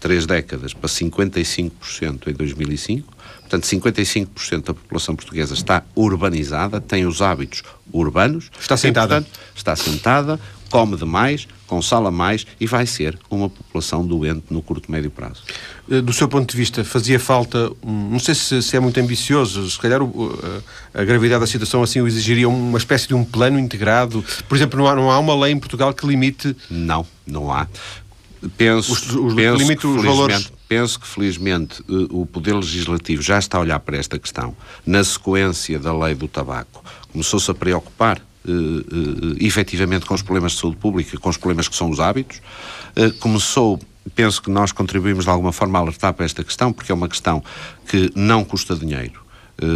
três 0.00 0.26
décadas 0.26 0.74
para 0.74 0.88
55% 0.88 2.26
em 2.26 2.32
2005. 2.32 3.12
Portanto, 3.40 3.64
55% 3.64 4.64
da 4.64 4.74
população 4.74 5.14
portuguesa 5.14 5.54
está 5.54 5.84
urbanizada, 5.94 6.80
tem 6.80 7.06
os 7.06 7.22
hábitos 7.22 7.62
urbanos. 7.92 8.50
Está 8.58 8.76
sentada. 8.76 9.20
Portanto, 9.20 9.40
está 9.54 9.76
sentada, 9.76 10.40
come 10.70 10.96
demais, 10.96 11.46
consala 11.72 12.10
mais 12.10 12.46
e 12.60 12.66
vai 12.66 12.84
ser 12.84 13.18
uma 13.30 13.48
população 13.48 14.06
doente 14.06 14.44
no 14.50 14.60
curto 14.60 14.92
médio 14.92 15.10
prazo. 15.10 15.42
Eh, 15.90 16.02
do 16.02 16.12
seu 16.12 16.28
ponto 16.28 16.50
de 16.50 16.54
vista, 16.54 16.84
fazia 16.84 17.18
falta, 17.18 17.72
não 17.82 18.18
sei 18.18 18.34
se, 18.34 18.62
se 18.62 18.76
é 18.76 18.80
muito 18.80 19.00
ambicioso, 19.00 19.70
se 19.70 19.78
calhar 19.78 20.02
o, 20.02 20.38
a, 20.92 21.00
a, 21.00 21.04
gravidade 21.04 21.40
da 21.40 21.46
situação 21.46 21.82
assim 21.82 22.02
o 22.02 22.06
exigiria 22.06 22.46
uma 22.46 22.76
espécie 22.76 23.08
de 23.08 23.14
um 23.14 23.24
plano 23.24 23.58
integrado. 23.58 24.22
Por 24.46 24.54
exemplo, 24.54 24.78
não 24.78 24.86
há, 24.86 24.94
não 24.94 25.10
há 25.10 25.18
uma 25.18 25.34
lei 25.34 25.54
em 25.54 25.58
Portugal 25.58 25.94
que 25.94 26.06
limite. 26.06 26.54
Não, 26.68 27.06
não 27.26 27.50
há. 27.50 27.66
Penso, 28.58 28.92
os, 28.92 29.14
os, 29.14 29.34
penso, 29.34 29.56
limite 29.56 29.80
que, 29.80 29.86
os 29.86 30.04
valores. 30.04 30.52
penso 30.68 31.00
que, 31.00 31.06
felizmente, 31.06 31.82
eh, 31.88 32.06
o 32.10 32.26
Poder 32.26 32.54
Legislativo 32.54 33.22
já 33.22 33.38
está 33.38 33.56
a 33.56 33.62
olhar 33.62 33.80
para 33.80 33.96
esta 33.96 34.18
questão. 34.18 34.54
Na 34.84 35.02
sequência 35.02 35.78
da 35.78 35.96
lei 35.96 36.14
do 36.14 36.28
tabaco, 36.28 36.84
começou-se 37.10 37.50
a 37.50 37.54
preocupar 37.54 38.20
Uh, 38.44 39.36
efetivamente 39.38 40.04
com 40.04 40.14
os 40.14 40.22
problemas 40.22 40.52
de 40.52 40.58
saúde 40.58 40.76
pública, 40.76 41.16
com 41.16 41.28
os 41.28 41.36
problemas 41.36 41.68
que 41.68 41.76
são 41.76 41.90
os 41.90 42.00
hábitos. 42.00 42.40
Uh, 42.96 43.12
começou, 43.18 43.78
penso 44.14 44.42
que 44.42 44.50
nós 44.50 44.72
contribuímos 44.72 45.24
de 45.24 45.30
alguma 45.30 45.52
forma 45.52 45.78
a 45.78 45.82
alertar 45.82 46.12
para 46.12 46.24
esta 46.24 46.42
questão, 46.42 46.72
porque 46.72 46.90
é 46.90 46.94
uma 46.94 47.08
questão 47.08 47.42
que 47.86 48.10
não 48.16 48.44
custa 48.44 48.74
dinheiro. 48.74 49.22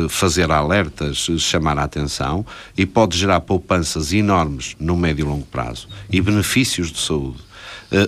Fazer 0.09 0.51
alertas, 0.51 1.29
chamar 1.39 1.79
a 1.79 1.85
atenção 1.85 2.45
e 2.77 2.85
pode 2.85 3.17
gerar 3.17 3.41
poupanças 3.43 4.13
enormes 4.13 4.75
no 4.81 4.97
médio 4.97 5.25
e 5.25 5.29
longo 5.29 5.47
prazo 5.47 5.87
e 6.11 6.21
benefícios 6.21 6.91
de 6.91 6.99
saúde 6.99 7.39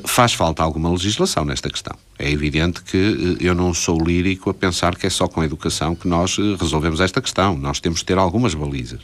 faz 0.04 0.32
falta 0.32 0.62
alguma 0.62 0.90
legislação 0.90 1.44
nesta 1.44 1.70
questão. 1.70 1.94
É 2.18 2.30
evidente 2.30 2.82
que 2.82 2.96
eh, 2.96 3.46
eu 3.46 3.54
não 3.54 3.72
sou 3.72 4.02
lírico 4.02 4.50
a 4.50 4.54
pensar 4.54 4.96
que 4.96 5.06
é 5.06 5.10
só 5.10 5.28
com 5.28 5.40
a 5.40 5.44
educação 5.44 5.94
que 5.94 6.08
nós 6.08 6.36
eh, 6.38 6.56
resolvemos 6.58 7.00
esta 7.00 7.20
questão. 7.20 7.56
Nós 7.56 7.78
temos 7.78 8.00
de 8.00 8.06
ter 8.06 8.18
algumas 8.18 8.54
balizas. 8.54 9.00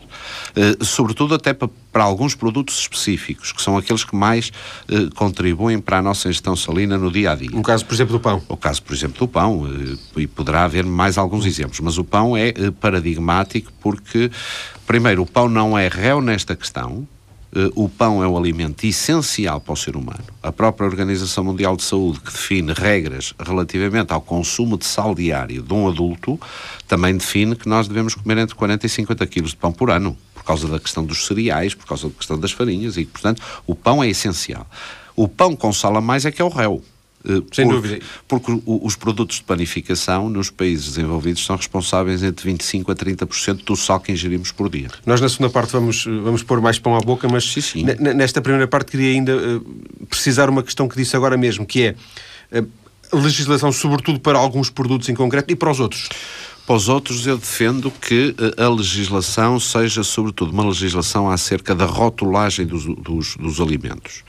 Sobretudo 0.80 1.34
até 1.34 1.52
para, 1.52 2.02
alguns 2.02 2.34
produtos 2.34 2.78
específicos, 2.80 3.52
que 3.52 3.62
são 3.62 3.76
aqueles 3.76 4.04
que 4.04 4.14
mais 4.16 4.50
contribuem 5.14 5.80
para 5.80 5.98
a 5.98 6.02
nossa 6.02 6.28
ingestão 6.28 6.56
salina 6.56 6.98
no 6.98 7.10
dia 7.10 7.32
a 7.32 7.34
dia. 7.34 7.50
O 7.52 7.62
caso, 7.62 7.84
por 7.84 7.94
exemplo, 7.94 8.12
do 8.12 8.20
pão. 8.20 8.42
O 8.48 8.56
caso, 8.56 8.82
por 8.82 8.94
exemplo, 8.94 9.18
do 9.18 9.28
pão. 9.28 9.66
E 10.16 10.26
poderá 10.26 10.64
haver 10.64 10.84
mais 10.84 11.18
alguns 11.18 11.46
exemplos. 11.46 11.80
Mas 11.80 11.98
o 11.98 12.04
pão 12.04 12.36
é 12.36 12.52
paradigmático 12.80 13.72
porque, 13.80 14.30
primeiro, 14.86 15.22
o 15.22 15.26
pão 15.26 15.48
não 15.48 15.76
é 15.76 15.88
réu 15.88 16.20
nesta 16.20 16.56
questão 16.56 17.06
eh, 17.12 17.13
o 17.74 17.88
pão 17.88 18.22
é 18.22 18.28
um 18.28 18.36
alimento 18.36 18.84
essencial 18.84 19.60
para 19.60 19.72
o 19.72 19.76
ser 19.76 19.96
humano. 19.96 20.24
A 20.42 20.50
própria 20.50 20.86
Organização 20.86 21.44
Mundial 21.44 21.76
de 21.76 21.82
Saúde, 21.82 22.20
que 22.20 22.32
define 22.32 22.72
regras 22.72 23.32
relativamente 23.38 24.12
ao 24.12 24.20
consumo 24.20 24.76
de 24.76 24.84
sal 24.84 25.14
diário 25.14 25.62
de 25.62 25.72
um 25.72 25.88
adulto, 25.88 26.38
também 26.88 27.16
define 27.16 27.54
que 27.54 27.68
nós 27.68 27.86
devemos 27.86 28.14
comer 28.14 28.38
entre 28.38 28.54
40 28.54 28.86
e 28.86 28.88
50 28.88 29.26
quilos 29.26 29.50
de 29.50 29.56
pão 29.56 29.72
por 29.72 29.90
ano, 29.90 30.16
por 30.34 30.44
causa 30.44 30.66
da 30.68 30.80
questão 30.80 31.04
dos 31.04 31.26
cereais, 31.26 31.74
por 31.74 31.86
causa 31.86 32.08
da 32.08 32.14
questão 32.14 32.38
das 32.38 32.52
farinhas, 32.52 32.96
e, 32.96 33.04
portanto, 33.04 33.40
o 33.66 33.74
pão 33.74 34.02
é 34.02 34.08
essencial. 34.08 34.66
O 35.16 35.28
pão 35.28 35.54
com 35.54 35.72
sal 35.72 35.96
a 35.96 36.00
mais 36.00 36.24
é 36.24 36.32
que 36.32 36.42
é 36.42 36.44
o 36.44 36.48
réu. 36.48 36.82
Sem 37.52 37.66
porque, 37.66 37.88
dúvida. 37.88 38.06
Porque 38.28 38.62
os 38.66 38.96
produtos 38.96 39.36
de 39.36 39.44
panificação 39.44 40.28
nos 40.28 40.50
países 40.50 40.88
desenvolvidos 40.88 41.44
são 41.44 41.56
responsáveis 41.56 42.22
entre 42.22 42.52
25% 42.52 42.90
a 42.90 42.94
30% 42.94 43.64
do 43.64 43.74
sal 43.76 43.98
que 43.98 44.12
ingerimos 44.12 44.52
por 44.52 44.68
dia. 44.68 44.88
Nós 45.06 45.20
na 45.20 45.28
segunda 45.28 45.50
parte 45.50 45.72
vamos, 45.72 46.04
vamos 46.04 46.42
pôr 46.42 46.60
mais 46.60 46.78
pão 46.78 46.94
à 46.94 47.00
boca, 47.00 47.26
mas 47.26 47.44
sim, 47.44 47.62
sim. 47.62 47.82
nesta 47.82 48.42
primeira 48.42 48.68
parte 48.68 48.90
queria 48.90 49.12
ainda 49.12 49.36
uh, 49.36 50.06
precisar 50.06 50.50
uma 50.50 50.62
questão 50.62 50.86
que 50.86 50.96
disse 50.96 51.16
agora 51.16 51.36
mesmo, 51.36 51.64
que 51.64 51.94
é 52.52 52.60
uh, 52.60 52.68
legislação 53.16 53.72
sobretudo 53.72 54.20
para 54.20 54.38
alguns 54.38 54.68
produtos 54.68 55.08
em 55.08 55.14
concreto 55.14 55.50
e 55.50 55.56
para 55.56 55.70
os 55.70 55.80
outros. 55.80 56.08
Para 56.66 56.76
os 56.76 56.88
outros, 56.88 57.26
eu 57.26 57.36
defendo 57.36 57.90
que 57.90 58.34
a 58.56 58.68
legislação 58.68 59.60
seja, 59.60 60.02
sobretudo, 60.02 60.50
uma 60.50 60.66
legislação 60.66 61.30
acerca 61.30 61.74
da 61.74 61.84
rotulagem 61.84 62.66
dos, 62.66 62.86
dos, 62.86 63.36
dos 63.36 63.60
alimentos. 63.60 64.24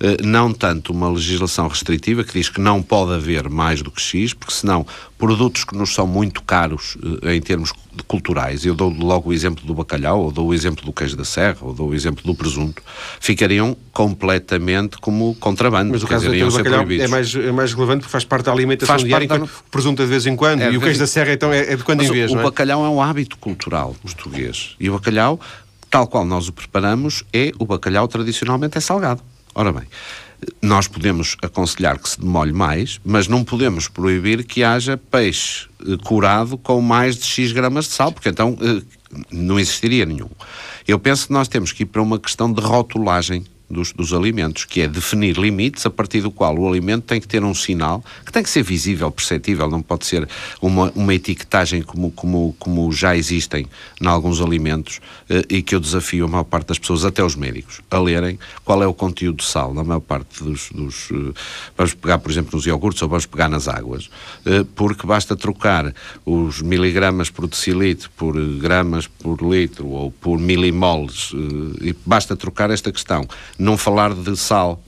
Eh, 0.00 0.18
não 0.22 0.52
tanto 0.52 0.92
uma 0.92 1.08
legislação 1.08 1.68
restritiva 1.68 2.24
que 2.24 2.32
diz 2.32 2.48
que 2.48 2.60
não 2.60 2.82
pode 2.82 3.12
haver 3.12 3.48
mais 3.48 3.82
do 3.82 3.90
que 3.90 4.00
X, 4.00 4.34
porque 4.34 4.52
senão 4.52 4.86
produtos 5.16 5.64
que 5.64 5.76
nos 5.76 5.94
são 5.94 6.06
muito 6.06 6.42
caros 6.42 6.96
eh, 7.22 7.34
em 7.34 7.40
termos 7.40 7.72
culturais, 8.08 8.66
eu 8.66 8.74
dou 8.74 8.90
logo 8.90 9.30
o 9.30 9.32
exemplo 9.32 9.64
do 9.64 9.72
bacalhau, 9.72 10.20
ou 10.20 10.32
dou 10.32 10.48
o 10.48 10.54
exemplo 10.54 10.84
do 10.84 10.92
queijo 10.92 11.16
da 11.16 11.24
serra, 11.24 11.58
ou 11.60 11.72
dou 11.72 11.90
o 11.90 11.94
exemplo 11.94 12.24
do 12.24 12.34
presunto, 12.34 12.82
ficariam 13.20 13.76
completamente 13.92 14.98
como 14.98 15.34
contrabando. 15.36 15.92
Mas 15.92 16.02
o 16.02 16.06
caso 16.06 16.30
do 16.30 16.50
bacalhau 16.50 16.86
é 16.90 17.08
mais, 17.08 17.34
é 17.34 17.52
mais 17.52 17.72
relevante 17.72 18.00
porque 18.00 18.12
faz 18.12 18.24
parte 18.24 18.46
da 18.46 18.52
alimentação 18.52 18.94
faz 18.94 19.04
diária, 19.04 19.28
da... 19.28 19.36
o 19.36 19.48
presunto 19.70 20.02
é 20.02 20.04
de 20.04 20.10
vez 20.10 20.26
em 20.26 20.34
quando, 20.34 20.62
é, 20.62 20.72
e 20.72 20.76
o 20.76 20.80
queijo 20.80 20.98
da 20.98 21.06
serra 21.06 21.32
então 21.32 21.52
é, 21.52 21.72
é 21.72 21.76
de 21.76 21.84
quando 21.84 22.02
em 22.02 22.10
vez, 22.10 22.32
o, 22.32 22.36
o 22.36 22.40
é? 22.40 22.42
bacalhau 22.42 22.84
é 22.84 22.88
um 22.88 23.00
hábito 23.00 23.38
cultural 23.38 23.94
português, 24.02 24.74
e 24.80 24.90
o 24.90 24.94
bacalhau, 24.94 25.38
tal 25.88 26.08
qual 26.08 26.24
nós 26.24 26.48
o 26.48 26.52
preparamos, 26.52 27.22
é 27.32 27.52
o 27.58 27.64
bacalhau 27.64 28.08
tradicionalmente 28.08 28.76
é 28.76 28.80
salgado. 28.80 29.22
Ora 29.54 29.72
bem, 29.72 29.84
nós 30.60 30.88
podemos 30.88 31.36
aconselhar 31.42 31.98
que 31.98 32.08
se 32.08 32.20
demolhe 32.20 32.52
mais, 32.52 33.00
mas 33.04 33.28
não 33.28 33.44
podemos 33.44 33.88
proibir 33.88 34.44
que 34.44 34.62
haja 34.62 34.96
peixe 34.96 35.68
eh, 35.80 35.96
curado 36.04 36.58
com 36.58 36.80
mais 36.80 37.16
de 37.16 37.24
X 37.24 37.52
gramas 37.52 37.86
de 37.86 37.92
sal, 37.92 38.12
porque 38.12 38.28
então 38.28 38.58
eh, 38.60 38.82
não 39.30 39.58
existiria 39.58 40.04
nenhum. 40.04 40.28
Eu 40.86 40.98
penso 40.98 41.28
que 41.28 41.32
nós 41.32 41.48
temos 41.48 41.72
que 41.72 41.84
ir 41.84 41.86
para 41.86 42.02
uma 42.02 42.18
questão 42.18 42.52
de 42.52 42.60
rotulagem 42.60 43.44
dos, 43.74 43.92
dos, 43.92 44.12
alimentos, 44.12 44.64
que 44.64 44.80
é 44.80 44.88
definir 44.88 45.36
limites 45.36 45.84
a 45.84 45.90
partir 45.90 46.22
do 46.22 46.30
qual 46.30 46.56
o 46.58 46.66
alimento 46.66 47.02
tem 47.02 47.20
que 47.20 47.28
ter 47.28 47.44
um 47.44 47.54
sinal 47.54 48.02
que 48.24 48.32
tem 48.32 48.42
que 48.42 48.48
ser 48.48 48.62
visível, 48.62 49.10
perceptível, 49.10 49.68
não 49.68 49.82
pode 49.82 50.06
ser 50.06 50.26
uma, 50.62 50.90
uma 50.94 51.14
etiquetagem 51.14 51.82
como, 51.82 52.10
como, 52.10 52.54
como 52.58 52.90
já 52.92 53.16
existem 53.16 53.66
em 54.00 54.06
alguns 54.06 54.40
alimentos 54.40 55.00
eh, 55.28 55.42
e 55.50 55.62
que 55.62 55.74
eu 55.74 55.80
desafio 55.80 56.24
a 56.24 56.28
maior 56.28 56.44
parte 56.44 56.68
das 56.68 56.78
pessoas, 56.78 57.04
até 57.04 57.22
os 57.22 57.34
médicos, 57.34 57.80
a 57.90 57.98
lerem 57.98 58.38
qual 58.64 58.82
é 58.82 58.86
o 58.86 58.94
conteúdo 58.94 59.38
de 59.38 59.44
sal 59.44 59.74
na 59.74 59.84
maior 59.84 60.00
parte 60.00 60.42
dos. 60.42 60.70
dos 60.70 61.10
eh, 61.10 61.32
vamos 61.76 61.94
pegar, 61.94 62.18
por 62.18 62.30
exemplo, 62.30 62.50
nos 62.54 62.66
iogurtes 62.66 63.02
ou 63.02 63.08
vamos 63.08 63.26
pegar 63.26 63.48
nas 63.48 63.68
águas, 63.68 64.08
eh, 64.46 64.64
porque 64.74 65.06
basta 65.06 65.36
trocar 65.36 65.92
os 66.24 66.62
miligramas 66.62 67.28
por 67.28 67.46
decilitro 67.46 68.10
por 68.16 68.34
gramas 68.58 69.06
por 69.06 69.42
litro 69.42 69.88
ou 69.88 70.10
por 70.10 70.38
milimoles, 70.38 71.32
e 71.80 71.94
basta 72.06 72.36
trocar 72.36 72.70
esta 72.70 72.92
questão 72.92 73.26
não 73.64 73.76
falar 73.76 74.14
de 74.14 74.36
sal 74.36 74.82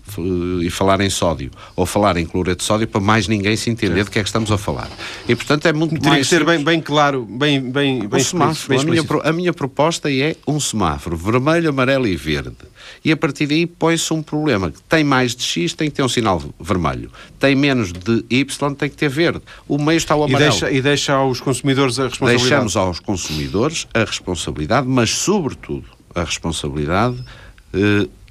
e 0.61 0.71
falar 0.71 1.01
em 1.01 1.11
sódio, 1.11 1.51
ou 1.75 1.85
falar 1.85 2.17
em 2.17 2.25
cloreto 2.25 2.59
de 2.59 2.65
sódio 2.65 2.87
para 2.87 3.01
mais 3.01 3.27
ninguém 3.27 3.57
se 3.57 3.71
entender 3.71 4.05
de 4.05 4.11
que 4.11 4.19
é 4.19 4.23
que 4.23 4.29
estamos 4.29 4.53
a 4.53 4.59
falar. 4.59 4.89
E, 5.29 5.35
portanto, 5.35 5.67
é 5.67 5.73
muito 5.73 5.95
Teria 5.95 6.11
mais... 6.11 6.29
que 6.29 6.35
ser 6.35 6.45
bem, 6.45 6.63
bem 6.63 6.81
claro, 6.81 7.25
bem, 7.25 7.61
bem, 7.61 8.07
bem, 8.07 8.23
semáforo. 8.23 8.69
bem 8.69 8.81
a, 8.81 9.03
minha, 9.03 9.23
a 9.25 9.33
minha 9.33 9.53
proposta 9.53 10.13
é 10.13 10.37
um 10.47 10.61
semáforo 10.61 11.17
vermelho, 11.17 11.71
amarelo 11.71 12.07
e 12.07 12.17
verde. 12.17 12.57
E 13.05 13.11
a 13.11 13.17
partir 13.17 13.47
daí 13.47 13.67
põe-se 13.67 14.13
um 14.13 14.23
problema. 14.23 14.73
Tem 14.89 15.03
mais 15.03 15.35
de 15.35 15.43
X, 15.43 15.73
tem 15.73 15.91
que 15.91 15.97
ter 15.97 16.03
um 16.03 16.09
sinal 16.09 16.43
vermelho. 16.61 17.11
Tem 17.39 17.55
menos 17.55 17.93
de 17.93 18.25
Y, 18.31 18.75
tem 18.75 18.89
que 18.89 18.97
ter 18.97 19.09
verde. 19.09 19.43
O 19.67 19.79
meio 19.79 19.97
está 19.97 20.15
o 20.15 20.25
amarelo. 20.25 20.51
E 20.51 20.51
deixa, 20.51 20.71
e 20.71 20.83
deixa 20.83 21.13
aos 21.15 21.41
consumidores 21.41 21.99
a 21.99 22.05
responsabilidade. 22.05 22.49
Deixamos 22.49 22.77
aos 22.77 23.01
consumidores 23.01 23.89
a 23.93 24.01
responsabilidade, 24.01 24.87
mas, 24.87 25.11
sobretudo, 25.11 25.85
a 26.15 26.23
responsabilidade 26.23 27.17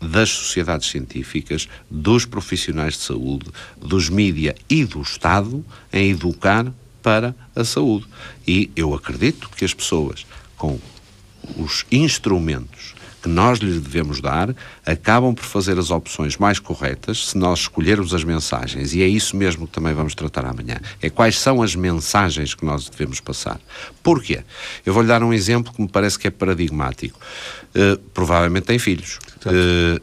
das 0.01 0.29
sociedades 0.29 0.89
científicas, 0.89 1.67
dos 1.89 2.25
profissionais 2.25 2.95
de 2.95 3.03
saúde, 3.03 3.45
dos 3.77 4.09
mídia 4.09 4.55
e 4.69 4.83
do 4.83 5.01
Estado 5.01 5.65
em 5.91 6.11
educar 6.11 6.71
para 7.01 7.35
a 7.55 7.63
saúde. 7.63 8.05
E 8.47 8.71
eu 8.75 8.93
acredito 8.93 9.49
que 9.55 9.65
as 9.65 9.73
pessoas, 9.73 10.25
com 10.57 10.79
os 11.57 11.85
instrumentos 11.91 12.94
que 13.25 13.29
nós 13.29 13.57
lhes 13.57 13.81
devemos 13.81 14.21
dar, 14.21 14.55
acabam 14.85 15.33
por 15.33 15.43
fazer 15.43 15.79
as 15.79 15.89
opções 15.89 16.37
mais 16.37 16.59
corretas 16.59 17.29
se 17.29 17.37
nós 17.39 17.61
escolhermos 17.61 18.13
as 18.13 18.23
mensagens. 18.23 18.93
E 18.93 19.01
é 19.01 19.07
isso 19.07 19.35
mesmo 19.35 19.65
que 19.65 19.73
também 19.73 19.95
vamos 19.95 20.13
tratar 20.13 20.45
amanhã. 20.45 20.77
É 21.01 21.09
quais 21.09 21.39
são 21.39 21.59
as 21.63 21.75
mensagens 21.75 22.53
que 22.53 22.63
nós 22.63 22.87
devemos 22.87 23.19
passar. 23.19 23.59
Porquê? 24.03 24.43
Eu 24.85 24.93
vou-lhe 24.93 25.07
dar 25.07 25.23
um 25.23 25.33
exemplo 25.33 25.73
que 25.73 25.81
me 25.81 25.87
parece 25.87 26.19
que 26.19 26.27
é 26.27 26.29
paradigmático. 26.29 27.19
Uh, 27.73 27.97
provavelmente 28.13 28.65
tem 28.65 28.77
filhos. 28.77 29.17
Uh, 29.43 29.99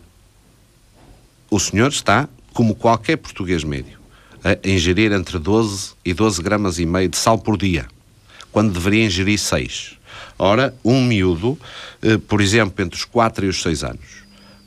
o 1.49 1.61
senhor 1.61 1.91
está, 1.93 2.29
como 2.52 2.75
qualquer 2.75 3.19
português 3.19 3.62
médio, 3.62 4.00
a 4.43 4.69
ingerir 4.69 5.12
entre 5.12 5.38
12 5.38 5.93
e 6.05 6.12
12 6.12 6.43
gramas 6.43 6.81
e 6.81 6.87
meio 6.87 7.09
de 7.09 7.17
sal 7.17 7.38
por 7.38 7.57
dia, 7.57 7.87
quando 8.50 8.73
deveria 8.73 9.07
ingerir 9.07 9.38
6. 9.38 10.01
Ora, 10.44 10.75
um 10.84 11.00
miúdo, 11.04 11.56
eh, 12.02 12.18
por 12.18 12.40
exemplo, 12.40 12.84
entre 12.84 12.99
os 12.99 13.04
4 13.04 13.46
e 13.46 13.49
os 13.49 13.62
6 13.62 13.84
anos, 13.84 14.25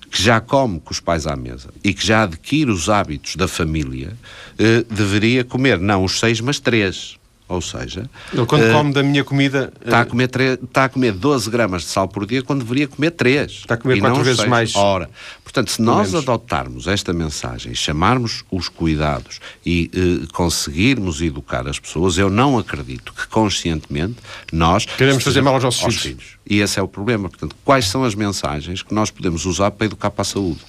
que 0.09 0.23
já 0.23 0.39
come 0.39 0.79
com 0.79 0.93
os 0.93 1.01
pais 1.01 1.27
à 1.27 1.35
mesa 1.35 1.67
e 1.83 1.93
que 1.93 2.07
já 2.07 2.23
adquire 2.23 2.71
os 2.71 2.87
hábitos 2.87 3.35
da 3.35 3.45
família, 3.45 4.13
eh, 4.57 4.85
deveria 4.89 5.43
comer 5.43 5.77
não 5.77 6.05
os 6.05 6.17
6, 6.17 6.39
mas 6.39 6.61
3. 6.61 7.17
Ou 7.47 7.61
seja, 7.61 8.09
ele 8.33 8.45
quando 8.47 8.63
uh, 8.63 8.73
come 8.73 8.91
da 8.91 9.03
minha 9.03 9.23
comida 9.23 9.71
está 9.83 10.01
a, 10.01 10.05
comer 10.05 10.29
está 10.63 10.85
a 10.85 10.89
comer 10.89 11.11
12 11.11 11.49
gramas 11.51 11.83
de 11.83 11.89
sal 11.89 12.07
por 12.07 12.25
dia 12.25 12.41
quando 12.41 12.63
deveria 12.63 12.87
comer 12.87 13.11
3. 13.11 13.51
Está 13.51 13.75
a 13.75 13.77
comer 13.77 13.99
4 13.99 14.23
vezes 14.23 14.37
6. 14.37 14.49
mais. 14.49 14.75
Ora, 14.75 15.09
portanto, 15.43 15.69
se 15.69 15.79
nós 15.79 16.11
menos. 16.11 16.27
adotarmos 16.27 16.87
esta 16.87 17.13
mensagem, 17.13 17.75
chamarmos 17.75 18.43
os 18.49 18.67
cuidados 18.67 19.39
e 19.63 19.91
uh, 19.93 20.33
conseguirmos 20.33 21.21
educar 21.21 21.67
as 21.67 21.77
pessoas, 21.77 22.17
eu 22.17 22.31
não 22.31 22.57
acredito 22.57 23.13
que 23.13 23.27
conscientemente 23.27 24.15
nós 24.51 24.85
queremos 24.85 25.23
fazer 25.23 25.41
mal 25.41 25.53
aos 25.53 25.63
nossos 25.63 25.83
filhos. 25.83 26.01
filhos. 26.01 26.34
E 26.47 26.59
esse 26.59 26.79
é 26.79 26.81
o 26.81 26.87
problema. 26.87 27.29
Portanto, 27.29 27.55
quais 27.65 27.87
são 27.87 28.03
as 28.03 28.13
mensagens 28.13 28.83
que 28.83 28.93
nós 28.93 29.09
podemos 29.09 29.45
usar 29.45 29.71
para 29.71 29.85
educar 29.85 30.11
para 30.11 30.21
a 30.21 30.25
saúde? 30.25 30.59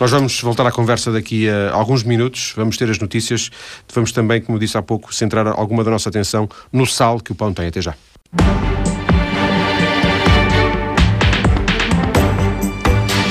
Nós 0.00 0.10
vamos 0.10 0.40
voltar 0.40 0.66
à 0.66 0.72
conversa 0.72 1.12
daqui 1.12 1.48
a 1.48 1.72
alguns 1.72 2.02
minutos, 2.02 2.52
vamos 2.56 2.76
ter 2.76 2.90
as 2.90 2.98
notícias, 2.98 3.50
vamos 3.92 4.12
também, 4.12 4.40
como 4.40 4.58
disse 4.58 4.78
há 4.78 4.82
pouco, 4.82 5.14
centrar 5.14 5.46
alguma 5.46 5.84
da 5.84 5.90
nossa 5.90 6.08
atenção 6.08 6.48
no 6.72 6.86
sal 6.86 7.20
que 7.20 7.32
o 7.32 7.34
pão 7.34 7.52
tem. 7.52 7.68
Até 7.68 7.82
já. 7.82 7.94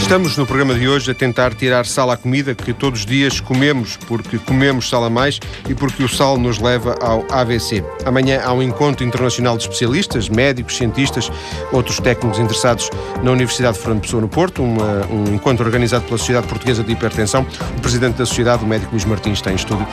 Estamos 0.05 0.37
no 0.37 0.45
programa 0.45 0.75
de 0.75 0.87
hoje 0.87 1.09
a 1.09 1.15
tentar 1.15 1.55
tirar 1.55 1.83
sal 1.83 2.11
à 2.11 2.15
comida 2.15 2.53
que 2.53 2.71
todos 2.71 2.99
os 2.99 3.05
dias 3.07 3.39
comemos, 3.39 3.97
porque 4.07 4.37
comemos 4.37 4.87
sal 4.87 5.03
a 5.03 5.09
mais 5.09 5.39
e 5.67 5.73
porque 5.73 6.03
o 6.03 6.07
sal 6.07 6.37
nos 6.37 6.59
leva 6.59 6.95
ao 7.01 7.25
AVC. 7.31 7.83
Amanhã 8.05 8.39
há 8.43 8.53
um 8.53 8.61
encontro 8.61 9.03
internacional 9.03 9.57
de 9.57 9.63
especialistas, 9.63 10.29
médicos, 10.29 10.77
cientistas, 10.77 11.31
outros 11.71 11.99
técnicos 11.99 12.37
interessados 12.37 12.87
na 13.23 13.31
Universidade 13.31 13.77
de 13.77 13.83
Fernando 13.83 14.01
Pessoa 14.03 14.21
no 14.21 14.29
Porto, 14.29 14.61
uma, 14.61 15.07
um 15.07 15.33
encontro 15.33 15.65
organizado 15.65 16.05
pela 16.05 16.19
Sociedade 16.19 16.45
Portuguesa 16.45 16.83
de 16.83 16.91
Hipertensão. 16.91 17.43
O 17.75 17.81
presidente 17.81 18.17
da 18.17 18.27
Sociedade, 18.27 18.63
o 18.63 18.67
médico 18.67 18.91
Luís 18.91 19.05
Martins, 19.05 19.39
está 19.39 19.51
em 19.51 19.55
estúdio. 19.55 19.87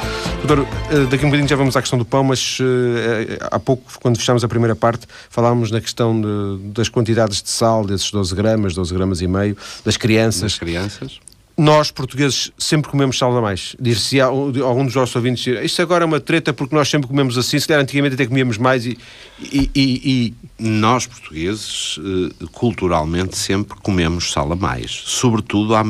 Doutor, 0.45 0.67
eh, 0.91 1.07
daqui 1.11 1.25
a 1.25 1.27
um 1.27 1.31
bocadinho 1.31 1.49
já 1.49 1.57
vamos 1.57 1.75
à 1.75 1.81
questão 1.81 1.99
do 1.99 2.05
pão, 2.05 2.23
mas 2.23 2.61
uh, 2.61 3.47
há 3.51 3.59
pouco, 3.59 3.85
quando 4.03 4.19
fechámos 4.19 4.45
a 4.45 4.49
primeira 4.49 4.77
parte, 4.77 5.07
falámos 5.31 5.71
na 5.71 5.81
questão 5.81 6.21
de, 6.21 6.69
das 6.69 6.91
quantidades 6.91 7.43
de 7.43 7.49
sal, 7.49 7.87
desses 7.87 8.11
12 8.11 8.35
gramas, 8.35 8.75
12 8.75 8.93
gramas 8.93 9.23
e 9.23 9.27
meio, 9.27 9.57
das 9.87 9.97
crianças. 10.03 10.59
crianças. 10.59 11.21
Nós, 11.63 11.93
portugueses, 11.93 12.51
sempre 12.59 12.91
comemos 12.91 13.17
sal 13.17 13.37
a 13.37 13.41
mais. 13.41 13.77
Dir-se 13.79 14.21
algum 14.21 14.85
dos 14.85 14.97
nossos 14.97 15.15
ouvintes, 15.15 15.47
isto 15.47 15.81
agora 15.81 16.03
é 16.03 16.07
uma 16.07 16.19
treta 16.19 16.53
porque 16.53 16.75
nós 16.75 16.91
sempre 16.91 17.07
comemos 17.07 17.39
assim, 17.39 17.57
se 17.57 17.69
calhar 17.69 17.81
antigamente 17.81 18.15
até 18.15 18.27
comíamos 18.27 18.59
mais 18.59 18.85
e... 18.85 18.99
e, 19.41 19.71
e, 19.73 20.01
e... 20.05 20.35
Nós, 20.59 21.07
portugueses, 21.07 21.99
eh, 21.99 22.47
culturalmente 22.53 23.37
sempre 23.37 23.77
comemos 23.81 24.33
sal 24.33 24.53
a 24.53 24.57
mais. 24.57 24.91
Sobretudo 24.91 25.75
à, 25.75 25.83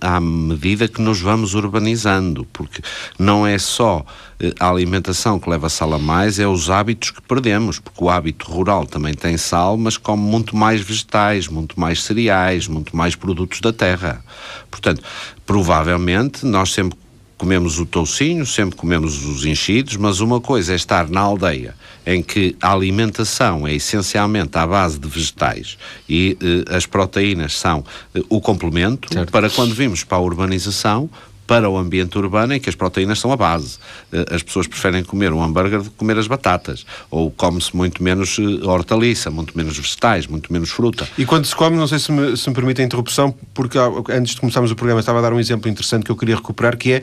à 0.00 0.20
medida 0.20 0.88
que 0.88 1.00
nos 1.00 1.20
vamos 1.20 1.54
urbanizando, 1.54 2.44
porque 2.52 2.80
não 3.18 3.44
é 3.46 3.58
só 3.58 4.04
eh, 4.40 4.54
a 4.58 4.70
alimentação 4.70 5.38
que 5.38 5.50
leva 5.50 5.68
sal 5.68 5.92
a 5.94 5.98
mais 5.98 6.38
é 6.38 6.46
os 6.46 6.70
hábitos 6.70 7.10
que 7.10 7.20
perdemos, 7.22 7.78
porque 7.78 8.02
o 8.02 8.08
hábito 8.08 8.50
rural 8.50 8.86
também 8.86 9.14
tem 9.14 9.36
sal, 9.36 9.76
mas 9.76 9.96
come 9.96 10.22
muito 10.22 10.56
mais 10.56 10.80
vegetais, 10.80 11.46
muito 11.46 11.78
mais 11.78 12.02
cereais, 12.02 12.66
muito 12.66 12.96
mais 12.96 13.14
produtos 13.14 13.60
da 13.60 13.72
terra. 13.72 14.24
Portanto, 14.70 15.02
provavelmente 15.44 16.44
nós 16.46 16.72
sempre 16.72 16.98
comemos 17.40 17.78
o 17.78 17.86
toucinho, 17.86 18.44
sempre 18.44 18.76
comemos 18.76 19.24
os 19.24 19.46
enchidos, 19.46 19.96
mas 19.96 20.20
uma 20.20 20.42
coisa 20.42 20.74
é 20.74 20.76
estar 20.76 21.08
na 21.08 21.20
aldeia 21.20 21.74
em 22.04 22.22
que 22.22 22.54
a 22.60 22.70
alimentação 22.70 23.66
é 23.66 23.74
essencialmente 23.74 24.58
à 24.58 24.66
base 24.66 24.98
de 24.98 25.08
vegetais 25.08 25.78
e 26.06 26.36
eh, 26.38 26.76
as 26.76 26.84
proteínas 26.84 27.58
são 27.58 27.82
eh, 28.14 28.20
o 28.28 28.42
complemento, 28.42 29.10
certo. 29.10 29.32
para 29.32 29.48
quando 29.48 29.74
vimos 29.74 30.04
para 30.04 30.18
a 30.18 30.20
urbanização 30.20 31.08
para 31.50 31.68
o 31.68 31.76
ambiente 31.76 32.16
urbano 32.16 32.54
em 32.54 32.60
que 32.60 32.68
as 32.68 32.76
proteínas 32.76 33.18
são 33.18 33.32
a 33.32 33.36
base. 33.36 33.76
Uh, 34.12 34.36
as 34.36 34.40
pessoas 34.40 34.68
preferem 34.68 35.02
comer 35.02 35.32
um 35.32 35.42
hambúrguer 35.42 35.82
do 35.82 35.90
que 35.90 35.96
comer 35.96 36.16
as 36.16 36.28
batatas. 36.28 36.86
Ou 37.10 37.28
come-se 37.28 37.74
muito 37.76 38.00
menos 38.04 38.38
uh, 38.38 38.68
hortaliça, 38.68 39.32
muito 39.32 39.58
menos 39.58 39.76
vegetais, 39.76 40.28
muito 40.28 40.52
menos 40.52 40.70
fruta. 40.70 41.08
E 41.18 41.26
quando 41.26 41.46
se 41.46 41.56
come, 41.56 41.76
não 41.76 41.88
sei 41.88 41.98
se 41.98 42.12
me, 42.12 42.36
se 42.36 42.48
me 42.48 42.54
permite 42.54 42.80
a 42.82 42.84
interrupção, 42.84 43.34
porque 43.52 43.76
antes 44.10 44.36
de 44.36 44.40
começarmos 44.40 44.70
o 44.70 44.76
programa 44.76 45.00
estava 45.00 45.18
a 45.18 45.22
dar 45.22 45.32
um 45.32 45.40
exemplo 45.40 45.68
interessante 45.68 46.04
que 46.04 46.12
eu 46.12 46.16
queria 46.16 46.36
recuperar, 46.36 46.76
que 46.76 46.92
é 46.92 47.02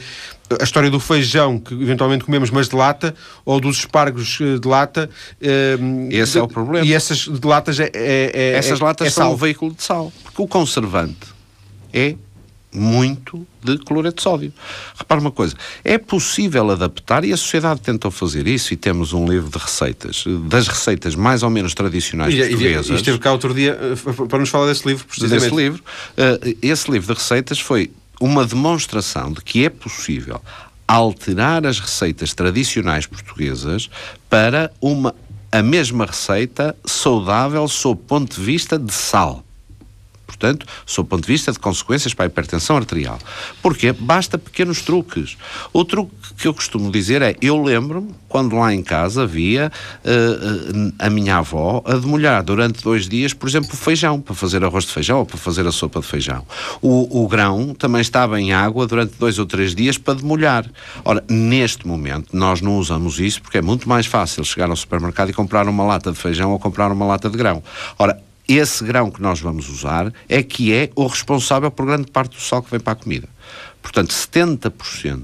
a 0.57 0.63
história 0.63 0.89
do 0.89 1.01
feijão 1.01 1.59
que 1.59 1.73
eventualmente 1.73 2.23
comemos, 2.23 2.49
mas 2.49 2.69
de 2.69 2.75
lata, 2.77 3.13
ou 3.43 3.59
dos 3.59 3.79
espargos 3.79 4.37
de 4.37 4.65
lata. 4.65 5.09
Esse 6.09 6.31
de, 6.31 6.39
é 6.39 6.41
o 6.41 6.47
problema. 6.47 6.87
E 6.87 6.93
essas 6.93 7.17
de 7.17 7.45
latas 7.45 7.81
é. 7.81 7.91
é, 7.93 8.31
é 8.33 8.53
Essas 8.53 8.79
é, 8.79 8.83
latas 8.85 9.07
é 9.07 9.09
são 9.09 9.25
sal. 9.25 9.33
um 9.33 9.35
veículo 9.35 9.73
de 9.73 9.83
sal. 9.83 10.13
Porque 10.23 10.41
o 10.41 10.47
conservante 10.47 11.35
é 11.91 12.15
muito 12.73 13.45
de 13.63 13.77
cloreto 13.79 14.17
de 14.17 14.23
sódio. 14.23 14.53
Repara 14.97 15.19
uma 15.21 15.31
coisa, 15.31 15.55
é 15.83 15.97
possível 15.97 16.69
adaptar 16.69 17.23
e 17.23 17.33
a 17.33 17.37
sociedade 17.37 17.81
tentou 17.81 18.11
fazer 18.11 18.47
isso 18.47 18.73
e 18.73 18.77
temos 18.77 19.13
um 19.13 19.25
livro 19.27 19.49
de 19.49 19.57
receitas, 19.57 20.25
das 20.49 20.67
receitas 20.67 21.15
mais 21.15 21.43
ou 21.43 21.49
menos 21.49 21.73
tradicionais 21.73 22.33
E, 22.33 22.37
e, 22.37 22.49
portuguesas. 22.49 22.89
e 22.89 22.93
esteve 22.95 23.19
cá 23.19 23.31
outro 23.31 23.53
dia 23.53 23.77
uh, 23.77 24.27
para 24.27 24.39
nos 24.39 24.49
falar 24.49 24.67
desse 24.67 24.87
livro, 24.87 25.05
precisamente. 25.05 25.43
Desse 25.43 25.55
livro. 25.55 25.83
Uh, 26.17 26.57
esse 26.61 26.91
livro 26.91 27.07
de 27.07 27.19
receitas 27.19 27.59
foi 27.59 27.91
uma 28.19 28.45
demonstração 28.45 29.31
de 29.31 29.41
que 29.41 29.65
é 29.65 29.69
possível 29.69 30.41
alterar 30.87 31.65
as 31.65 31.79
receitas 31.79 32.33
tradicionais 32.33 33.05
portuguesas 33.05 33.89
para 34.29 34.71
uma 34.81 35.13
a 35.51 35.61
mesma 35.61 36.05
receita 36.05 36.75
saudável 36.85 37.67
sob 37.67 38.01
o 38.01 38.03
ponto 38.03 38.35
de 38.35 38.45
vista 38.45 38.77
de 38.77 38.93
sal. 38.93 39.43
Portanto, 40.27 40.65
sob 40.85 41.07
o 41.07 41.09
ponto 41.09 41.25
de 41.25 41.31
vista 41.31 41.51
de 41.51 41.57
consequências 41.57 42.13
para 42.13 42.25
a 42.25 42.27
hipertensão 42.27 42.75
arterial. 42.75 43.17
Porque 43.61 43.93
basta 43.93 44.37
pequenos 44.37 44.81
truques. 44.81 45.37
O 45.71 45.85
truque 45.85 46.13
que 46.37 46.47
eu 46.47 46.53
costumo 46.53 46.91
dizer 46.91 47.21
é: 47.21 47.35
eu 47.41 47.63
lembro-me 47.63 48.13
quando 48.27 48.55
lá 48.57 48.73
em 48.73 48.83
casa 48.83 49.23
havia 49.23 49.71
uh, 50.03 50.87
uh, 50.87 50.93
a 50.99 51.09
minha 51.09 51.37
avó 51.37 51.81
a 51.85 51.93
demolhar 51.93 52.43
durante 52.43 52.83
dois 52.83 53.07
dias, 53.07 53.33
por 53.33 53.47
exemplo, 53.47 53.75
feijão, 53.75 54.19
para 54.19 54.35
fazer 54.35 54.63
arroz 54.63 54.85
de 54.85 54.91
feijão 54.91 55.19
ou 55.19 55.25
para 55.25 55.37
fazer 55.37 55.65
a 55.65 55.71
sopa 55.71 56.01
de 56.01 56.05
feijão. 56.05 56.45
O, 56.81 57.23
o 57.23 57.27
grão 57.27 57.73
também 57.73 58.01
estava 58.01 58.39
em 58.39 58.51
água 58.51 58.85
durante 58.85 59.13
dois 59.17 59.39
ou 59.39 59.45
três 59.45 59.73
dias 59.73 59.97
para 59.97 60.15
demolhar. 60.15 60.69
Ora, 61.05 61.23
neste 61.29 61.87
momento, 61.87 62.35
nós 62.35 62.59
não 62.61 62.77
usamos 62.77 63.19
isso 63.19 63.41
porque 63.41 63.59
é 63.59 63.61
muito 63.61 63.87
mais 63.87 64.05
fácil 64.05 64.43
chegar 64.43 64.69
ao 64.69 64.75
supermercado 64.75 65.29
e 65.29 65.33
comprar 65.33 65.67
uma 65.67 65.85
lata 65.85 66.11
de 66.11 66.17
feijão 66.17 66.51
ou 66.51 66.59
comprar 66.59 66.91
uma 66.91 67.05
lata 67.05 67.29
de 67.29 67.37
grão. 67.37 67.63
Ora, 67.97 68.21
esse 68.47 68.83
grão 68.83 69.11
que 69.11 69.21
nós 69.21 69.39
vamos 69.39 69.69
usar 69.69 70.11
é 70.29 70.41
que 70.41 70.73
é 70.73 70.89
o 70.95 71.05
responsável 71.07 71.69
por 71.69 71.85
grande 71.85 72.09
parte 72.11 72.35
do 72.35 72.41
sal 72.41 72.63
que 72.63 72.71
vem 72.71 72.79
para 72.79 72.93
a 72.93 72.95
comida. 72.95 73.27
Portanto, 73.81 74.13
70% 74.13 75.23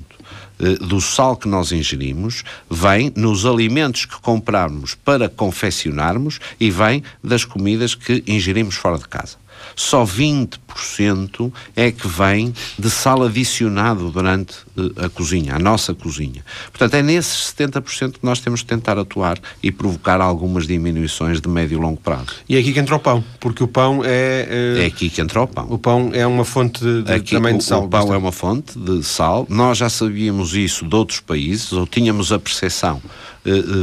do 0.80 1.02
sal 1.02 1.36
que 1.36 1.48
nós 1.48 1.72
ingerimos 1.72 2.44
vem 2.70 3.12
nos 3.16 3.46
alimentos 3.46 4.06
que 4.06 4.20
comprarmos 4.22 4.96
para 4.96 5.28
confeccionarmos 5.28 6.40
e 6.60 6.70
vem 6.70 7.04
das 7.24 7.44
comidas 7.44 7.96
que 7.96 8.24
ingerimos 8.28 8.76
fora 8.76 8.98
de 8.98 9.08
casa. 9.08 9.43
Só 9.76 10.06
20% 10.06 11.52
é 11.76 11.92
que 11.92 12.08
vem 12.08 12.54
de 12.78 12.90
sal 12.90 13.24
adicionado 13.24 14.12
durante 14.12 14.56
uh, 14.78 15.06
a 15.06 15.10
cozinha, 15.10 15.56
a 15.56 15.60
nossa 15.60 15.94
cozinha. 15.94 16.44
Portanto, 16.72 16.96
é 16.96 17.02
nesses 17.02 17.54
70% 17.54 18.14
que 18.14 18.20
nós 18.24 18.40
temos 18.40 18.62
que 18.62 18.68
tentar 18.68 18.98
atuar 18.98 19.40
e 19.62 19.72
provocar 19.72 20.22
algumas 20.22 20.68
diminuições 20.68 21.42
de 21.42 21.50
médio 21.50 21.78
e 21.78 21.82
longo 21.82 22.00
prazo. 22.00 22.28
E 22.48 22.56
é 22.56 22.60
aqui 22.60 22.74
que 22.74 22.80
entra 22.80 22.96
o 22.96 23.00
pão, 23.00 23.24
porque 23.40 23.64
o 23.64 23.68
pão 23.68 24.02
é. 24.04 24.76
Uh, 24.78 24.82
é 24.82 24.86
aqui 24.86 25.10
que 25.10 25.22
entra 25.22 25.42
o 25.42 25.48
pão. 25.48 25.68
O 25.70 25.78
pão 25.78 26.12
é 26.14 26.26
uma 26.26 26.46
fonte 26.46 26.84
de, 26.84 27.12
aqui, 27.12 27.36
também 27.36 27.56
o, 27.56 27.58
de 27.58 27.64
sal. 27.64 27.80
O 27.80 27.90
pão 27.90 28.02
bastante. 28.02 28.16
é 28.16 28.18
uma 28.18 28.32
fonte 28.32 28.80
de 28.80 29.04
sal. 29.04 29.46
Nós 29.50 29.78
já 29.78 29.90
sabíamos 29.90 30.54
isso 30.56 30.86
de 30.86 30.96
outros 30.96 31.20
países, 31.20 31.74
ou 31.74 31.88
tínhamos 31.88 32.32
a 32.32 32.40
percepção 32.40 33.02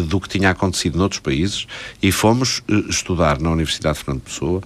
do 0.08 0.20
que 0.20 0.28
tinha 0.28 0.50
acontecido 0.50 0.98
noutros 0.98 1.20
países, 1.20 1.66
e 2.02 2.10
fomos 2.10 2.62
estudar 2.88 3.38
na 3.40 3.50
Universidade 3.50 3.98
de 3.98 4.04
Fernando 4.04 4.22
Pessoa 4.22 4.62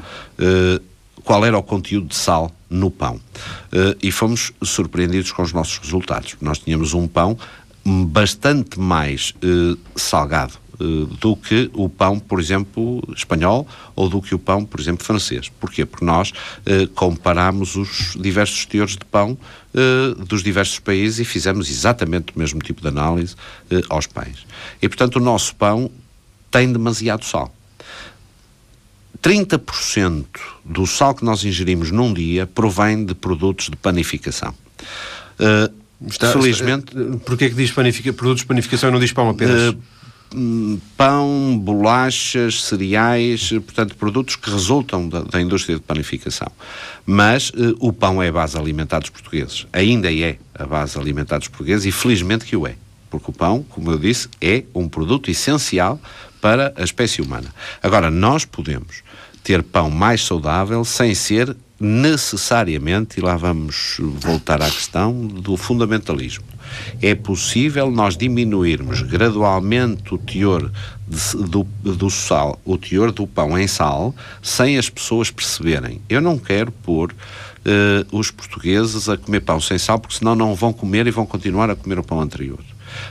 qual 1.22 1.44
era 1.44 1.56
o 1.56 1.62
conteúdo 1.62 2.08
de 2.08 2.16
sal 2.16 2.54
no 2.68 2.90
pão. 2.90 3.20
E 4.02 4.12
fomos 4.12 4.52
surpreendidos 4.62 5.32
com 5.32 5.42
os 5.42 5.52
nossos 5.52 5.78
resultados. 5.78 6.36
Nós 6.40 6.58
tínhamos 6.58 6.94
um 6.94 7.08
pão 7.08 7.38
bastante 7.84 8.78
mais 8.78 9.34
salgado 9.96 10.63
do 11.20 11.36
que 11.36 11.70
o 11.72 11.88
pão, 11.88 12.18
por 12.18 12.40
exemplo, 12.40 13.02
espanhol 13.16 13.66
ou 13.94 14.08
do 14.08 14.20
que 14.20 14.34
o 14.34 14.38
pão, 14.38 14.64
por 14.64 14.80
exemplo, 14.80 15.04
francês. 15.04 15.48
Porquê? 15.60 15.84
Porque 15.84 16.04
nós 16.04 16.32
comparámos 16.94 17.76
os 17.76 18.16
diversos 18.18 18.66
teores 18.66 18.92
de 18.92 19.04
pão 19.04 19.36
dos 20.26 20.42
diversos 20.42 20.78
países 20.78 21.20
e 21.20 21.24
fizemos 21.24 21.70
exatamente 21.70 22.32
o 22.34 22.38
mesmo 22.38 22.60
tipo 22.60 22.80
de 22.80 22.88
análise 22.88 23.34
aos 23.88 24.06
pães. 24.06 24.46
E, 24.80 24.88
portanto, 24.88 25.16
o 25.16 25.20
nosso 25.20 25.54
pão 25.56 25.90
tem 26.50 26.72
demasiado 26.72 27.24
sal. 27.24 27.52
30% 29.24 30.26
do 30.64 30.86
sal 30.86 31.14
que 31.14 31.24
nós 31.24 31.44
ingerimos 31.44 31.90
num 31.90 32.12
dia 32.12 32.46
provém 32.46 33.06
de 33.06 33.14
produtos 33.14 33.70
de 33.70 33.76
panificação. 33.76 34.54
Uh, 35.40 35.72
Está, 36.06 36.30
felizmente. 36.32 36.92
Porquê 37.24 37.46
é 37.46 37.48
que 37.48 37.54
diz 37.54 37.70
panifica, 37.70 38.12
produtos 38.12 38.42
de 38.42 38.46
panificação 38.46 38.90
e 38.90 38.92
não 38.92 39.00
diz 39.00 39.12
pão 39.12 39.30
apenas? 39.30 39.72
Uh, 39.72 39.78
pão, 40.96 41.58
bolachas, 41.58 42.62
cereais, 42.64 43.50
portanto, 43.50 43.96
produtos 43.96 44.36
que 44.36 44.50
resultam 44.50 45.08
da, 45.08 45.22
da 45.22 45.40
indústria 45.40 45.76
de 45.76 45.82
panificação. 45.82 46.50
Mas 47.06 47.50
uh, 47.50 47.76
o 47.78 47.92
pão 47.92 48.22
é 48.22 48.28
a 48.28 48.32
base 48.32 48.56
alimentar 48.56 49.00
dos 49.00 49.10
portugueses. 49.10 49.66
Ainda 49.72 50.12
é 50.12 50.38
a 50.54 50.66
base 50.66 50.98
alimentar 50.98 51.38
dos 51.38 51.48
portugueses 51.48 51.86
e 51.86 51.92
felizmente 51.92 52.44
que 52.44 52.56
o 52.56 52.66
é. 52.66 52.76
Porque 53.10 53.30
o 53.30 53.34
pão, 53.34 53.64
como 53.68 53.90
eu 53.90 53.98
disse, 53.98 54.28
é 54.40 54.64
um 54.74 54.88
produto 54.88 55.30
essencial 55.30 56.00
para 56.40 56.72
a 56.76 56.82
espécie 56.82 57.22
humana. 57.22 57.54
Agora, 57.82 58.10
nós 58.10 58.44
podemos 58.44 59.02
ter 59.42 59.62
pão 59.62 59.90
mais 59.90 60.24
saudável 60.24 60.84
sem 60.84 61.14
ser 61.14 61.56
necessariamente, 61.78 63.18
e 63.18 63.22
lá 63.22 63.36
vamos 63.36 63.96
voltar 64.00 64.62
à 64.62 64.70
questão 64.70 65.26
do 65.26 65.56
fundamentalismo. 65.56 66.44
É 67.00 67.14
possível 67.14 67.90
nós 67.90 68.16
diminuirmos 68.16 69.02
gradualmente 69.02 70.14
o 70.14 70.18
teor 70.18 70.70
de, 71.06 71.36
do, 71.48 71.64
do 71.82 72.10
sal, 72.10 72.58
o 72.64 72.78
teor 72.78 73.12
do 73.12 73.26
pão 73.26 73.58
em 73.58 73.66
sal, 73.66 74.14
sem 74.42 74.78
as 74.78 74.88
pessoas 74.88 75.30
perceberem. 75.30 76.00
Eu 76.08 76.20
não 76.20 76.38
quero 76.38 76.72
pôr 76.72 77.12
uh, 77.12 78.16
os 78.16 78.30
portugueses 78.30 79.08
a 79.08 79.16
comer 79.16 79.40
pão 79.40 79.60
sem 79.60 79.78
sal, 79.78 79.98
porque 79.98 80.16
senão 80.16 80.34
não 80.34 80.54
vão 80.54 80.72
comer 80.72 81.06
e 81.06 81.10
vão 81.10 81.26
continuar 81.26 81.70
a 81.70 81.76
comer 81.76 81.98
o 81.98 82.04
pão 82.04 82.20
anterior. 82.20 82.60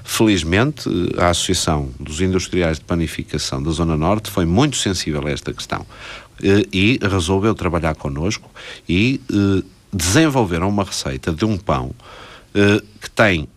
Felizmente, 0.04 0.90
a 1.18 1.30
Associação 1.30 1.90
dos 2.00 2.22
Industriais 2.22 2.80
de 2.80 2.86
Panificação 2.86 3.62
da 3.62 3.72
Zona 3.72 3.98
Norte 3.98 4.32
foi 4.32 4.46
muito 4.46 4.78
sensível 4.78 5.28
a 5.28 5.32
esta 5.32 5.54
questão 5.54 5.86
e 6.72 7.00
resolveu 7.02 7.54
trabalhar 7.54 7.94
connosco 7.96 8.50
e 8.88 9.20
desenvolveram 9.92 10.70
uma 10.70 10.84
receita 10.84 11.32
de 11.32 11.44
um 11.46 11.58
pão 11.58 11.92
que 13.02 13.10
tem 13.10 13.48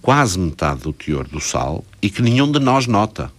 quase 0.00 0.38
metade 0.38 0.80
do 0.80 0.92
teor 0.92 1.26
do 1.28 1.40
sal 1.40 1.84
e 2.00 2.10
que 2.10 2.22
nenhum 2.22 2.50
de 2.50 2.58
nós 2.58 2.86
nota 2.86 3.30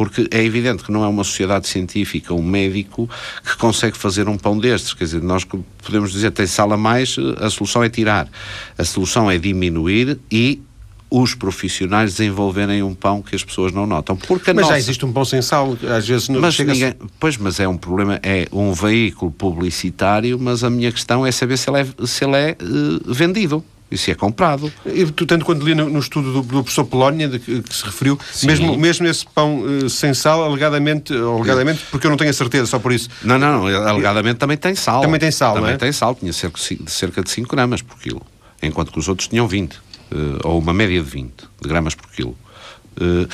porque 0.00 0.26
é 0.30 0.42
evidente 0.42 0.82
que 0.82 0.90
não 0.90 1.04
é 1.04 1.08
uma 1.08 1.22
sociedade 1.22 1.68
científica, 1.68 2.32
um 2.32 2.42
médico 2.42 3.06
que 3.44 3.54
consegue 3.58 3.98
fazer 3.98 4.30
um 4.30 4.38
pão 4.38 4.58
destes. 4.58 4.94
Quer 4.94 5.04
dizer, 5.04 5.22
nós 5.22 5.44
podemos 5.44 6.10
dizer 6.10 6.30
tem 6.30 6.46
sal 6.46 6.72
a 6.72 6.76
mais, 6.78 7.16
a 7.38 7.50
solução 7.50 7.84
é 7.84 7.90
tirar. 7.90 8.26
A 8.78 8.84
solução 8.84 9.30
é 9.30 9.36
diminuir 9.36 10.18
e 10.32 10.62
os 11.10 11.34
profissionais 11.34 12.12
desenvolverem 12.12 12.82
um 12.82 12.94
pão 12.94 13.20
que 13.20 13.34
as 13.34 13.42
pessoas 13.42 13.72
não 13.72 13.86
notam. 13.86 14.16
Porque 14.16 14.52
mas 14.52 14.62
nossa... 14.62 14.74
já 14.74 14.78
existe 14.78 15.04
um 15.04 15.12
pão 15.12 15.24
sem 15.24 15.42
sal, 15.42 15.76
às 15.96 16.06
vezes 16.06 16.28
não 16.28 16.40
mas 16.40 16.54
chega 16.54 16.72
ninguém... 16.72 16.94
Pois, 17.18 17.36
mas 17.36 17.58
é 17.58 17.66
um 17.66 17.76
problema, 17.76 18.20
é 18.22 18.46
um 18.52 18.72
veículo 18.72 19.32
publicitário, 19.32 20.38
mas 20.38 20.62
a 20.62 20.70
minha 20.70 20.92
questão 20.92 21.26
é 21.26 21.32
saber 21.32 21.56
se 21.56 21.68
ele 21.68 21.80
é, 21.80 22.06
se 22.06 22.24
ele 22.24 22.36
é 22.36 22.56
uh, 22.62 23.12
vendido. 23.12 23.64
E 23.90 23.98
se 23.98 24.12
é 24.12 24.14
comprado. 24.14 24.72
E, 24.86 25.04
tanto 25.04 25.44
quando 25.44 25.64
li 25.64 25.74
no, 25.74 25.90
no 25.90 25.98
estudo 25.98 26.32
do, 26.32 26.42
do 26.42 26.62
professor 26.62 26.84
Polónia, 26.84 27.28
de 27.28 27.40
que, 27.40 27.60
que 27.60 27.74
se 27.74 27.84
referiu, 27.84 28.16
mesmo, 28.44 28.78
mesmo 28.78 29.06
esse 29.06 29.26
pão 29.26 29.62
uh, 29.62 29.90
sem 29.90 30.14
sal, 30.14 30.44
alegadamente, 30.44 31.12
alegadamente, 31.12 31.84
porque 31.90 32.06
eu 32.06 32.10
não 32.10 32.16
tenho 32.16 32.30
a 32.30 32.32
certeza, 32.32 32.66
só 32.66 32.78
por 32.78 32.92
isso. 32.92 33.08
Não, 33.24 33.36
não, 33.36 33.68
não, 33.68 33.88
alegadamente 33.88 34.38
também 34.38 34.56
tem 34.56 34.76
sal. 34.76 35.00
Também 35.00 35.18
tem 35.18 35.32
sal, 35.32 35.54
Também 35.54 35.72
é? 35.72 35.76
tem 35.76 35.90
sal, 35.90 36.14
tinha 36.14 36.32
cerca 36.32 36.60
de, 36.60 36.90
cerca 36.90 37.22
de 37.22 37.30
5 37.30 37.50
gramas 37.50 37.82
por 37.82 37.98
quilo, 37.98 38.22
enquanto 38.62 38.92
que 38.92 38.98
os 39.00 39.08
outros 39.08 39.26
tinham 39.26 39.48
20, 39.48 39.74
uh, 39.74 39.80
ou 40.44 40.58
uma 40.58 40.72
média 40.72 41.02
de 41.02 41.08
20 41.08 41.32
de 41.60 41.68
gramas 41.68 41.94
por 41.94 42.10
quilo. 42.10 42.36
Uh, 43.00 43.28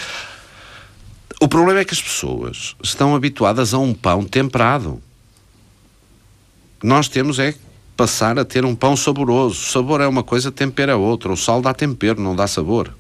o 1.41 1.49
problema 1.49 1.81
é 1.81 1.85
que 1.85 1.95
as 1.95 2.01
pessoas 2.01 2.75
estão 2.83 3.15
habituadas 3.15 3.75
a 3.75 3.79
um 3.79 3.93
pão 3.93 4.25
temperado. 4.25 5.03
Nós 6.83 7.09
temos 7.09 7.39
é 7.39 7.55
passar 7.97 8.39
a 8.39 8.45
ter 8.45 8.65
um 8.65 8.75
pão 8.75 8.97
saboroso. 8.97 9.61
O 9.61 9.67
sabor 9.67 10.01
é 10.01 10.07
uma 10.07 10.23
coisa, 10.23 10.53
tempero 10.53 10.93
é 10.93 10.95
outra. 10.95 11.33
O 11.33 11.37
sal 11.37 11.61
dá 11.61 11.75
tempero, 11.75 12.21
não 12.21 12.35
dá 12.35 12.47
sabor. 12.47 12.95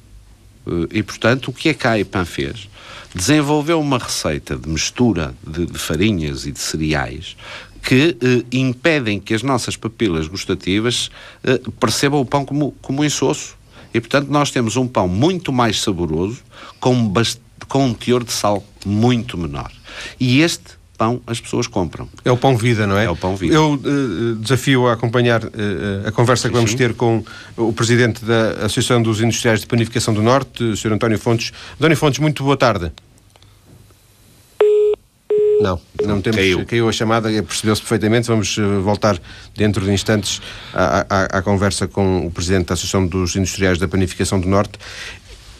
E, 0.91 1.03
portanto, 1.03 1.49
o 1.49 1.53
que 1.53 1.69
é 1.69 1.75
que 1.75 1.87
a 1.87 1.99
IPAN 1.99 2.25
fez? 2.25 2.69
desenvolveu 3.17 3.81
uma 3.81 3.97
receita 3.99 4.57
de 4.57 4.69
mistura 4.69 5.35
de, 5.43 5.65
de 5.65 5.79
farinhas 5.79 6.45
e 6.45 6.53
de 6.53 6.59
cereais 6.59 7.35
que 7.83 8.15
eh, 8.21 8.45
impedem 8.53 9.19
que 9.19 9.33
as 9.33 9.43
nossas 9.43 9.75
papilas 9.75 10.29
gustativas 10.29 11.11
eh, 11.43 11.59
percebam 11.81 12.21
o 12.21 12.27
pão 12.27 12.45
como, 12.45 12.73
como 12.83 13.01
um 13.01 13.05
insosso. 13.05 13.57
E, 13.97 14.01
portanto, 14.01 14.29
nós 14.29 14.51
temos 14.51 14.77
um 14.77 14.87
pão 14.87 15.09
muito 15.09 15.53
mais 15.53 15.81
saboroso, 15.81 16.41
com, 16.79 17.13
com 17.67 17.87
um 17.87 17.95
teor 17.95 18.23
de 18.23 18.33
sal 18.33 18.63
muito 18.85 19.39
menor. 19.39 19.73
E 20.21 20.41
este 20.41 20.77
pão 20.97 21.21
as 21.27 21.41
pessoas 21.41 21.67
compram. 21.67 22.09
É 22.25 22.31
o 22.31 22.37
pão 22.37 22.57
vida, 22.57 22.87
não 22.87 22.99
é? 22.99 23.05
É 23.05 23.11
o 23.11 23.17
pão 23.17 23.37
vida. 23.37 23.55
Eu 23.55 23.75
uh, 23.75 24.35
desafio 24.37 24.87
a 24.87 24.93
acompanhar 24.93 25.45
uh, 25.45 25.51
a 26.07 26.13
conversa 26.13 26.49
que 26.49 26.55
vamos 26.55 26.73
sim. 26.73 26.77
ter 26.77 26.95
com 26.95 27.25
o 27.57 27.73
presidente 27.73 28.25
da 28.25 28.67
Associação 28.67 29.03
dos 29.03 29.21
Industriais 29.21 29.61
de 29.61 29.67
Panificação 29.67 30.13
do 30.13 30.23
Norte, 30.23 30.63
o 30.63 30.77
Sr. 30.77 30.93
António 30.93 31.19
Fontes. 31.19 31.53
António 31.77 31.97
Fontes, 31.97 32.19
muito 32.19 32.43
boa 32.43 32.57
tarde. 32.57 32.93
Não, 35.61 35.81
não 36.05 36.21
temos. 36.21 36.37
Caiu, 36.37 36.67
caiu 36.67 36.89
a 36.89 36.93
chamada, 36.93 37.31
percebeu-se 37.43 37.81
perfeitamente. 37.81 38.29
Vamos 38.29 38.57
voltar 38.83 39.19
dentro 39.57 39.85
de 39.85 39.93
instantes 39.93 40.41
à, 40.73 41.07
à, 41.09 41.39
à, 41.39 41.43
conversa 41.43 41.89
com 41.89 42.27
o 42.27 42.31
Presidente 42.31 42.67
da 42.67 42.75
Associação 42.75 43.07
dos 43.07 43.37
Industriais 43.37 43.79
da 43.79 43.89
Panificação 43.89 44.41
do 44.41 44.49
Norte. 44.49 44.79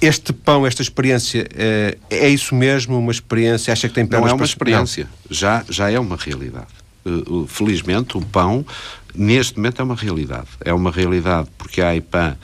Este 0.01 0.33
pão, 0.33 0.67
esta 0.67 0.83
experiência, 0.83 1.49
é, 1.55 1.97
é 2.11 2.29
isso 2.29 2.55
mesmo? 2.55 2.99
Uma 2.99 3.13
experiência? 3.13 3.73
Acha 3.73 3.89
que 3.89 3.95
tem 3.95 4.07
pernas 4.07 4.29
Não 4.29 4.37
é 4.37 4.37
uma 4.37 4.45
experiência, 4.45 5.09
já, 5.31 5.65
já 5.71 5.91
é 5.91 5.99
uma 5.99 6.17
realidade. 6.17 6.67
Uh, 7.05 7.47
felizmente, 7.47 8.19
o 8.19 8.21
pão, 8.21 8.67
neste 9.15 9.57
momento, 9.57 9.81
é 9.81 9.85
uma 9.85 9.95
realidade. 9.95 10.49
É 10.61 10.75
uma 10.75 10.91
realidade 10.91 11.49
porque 11.57 11.81
a 11.81 11.89
AIPAN 11.89 12.37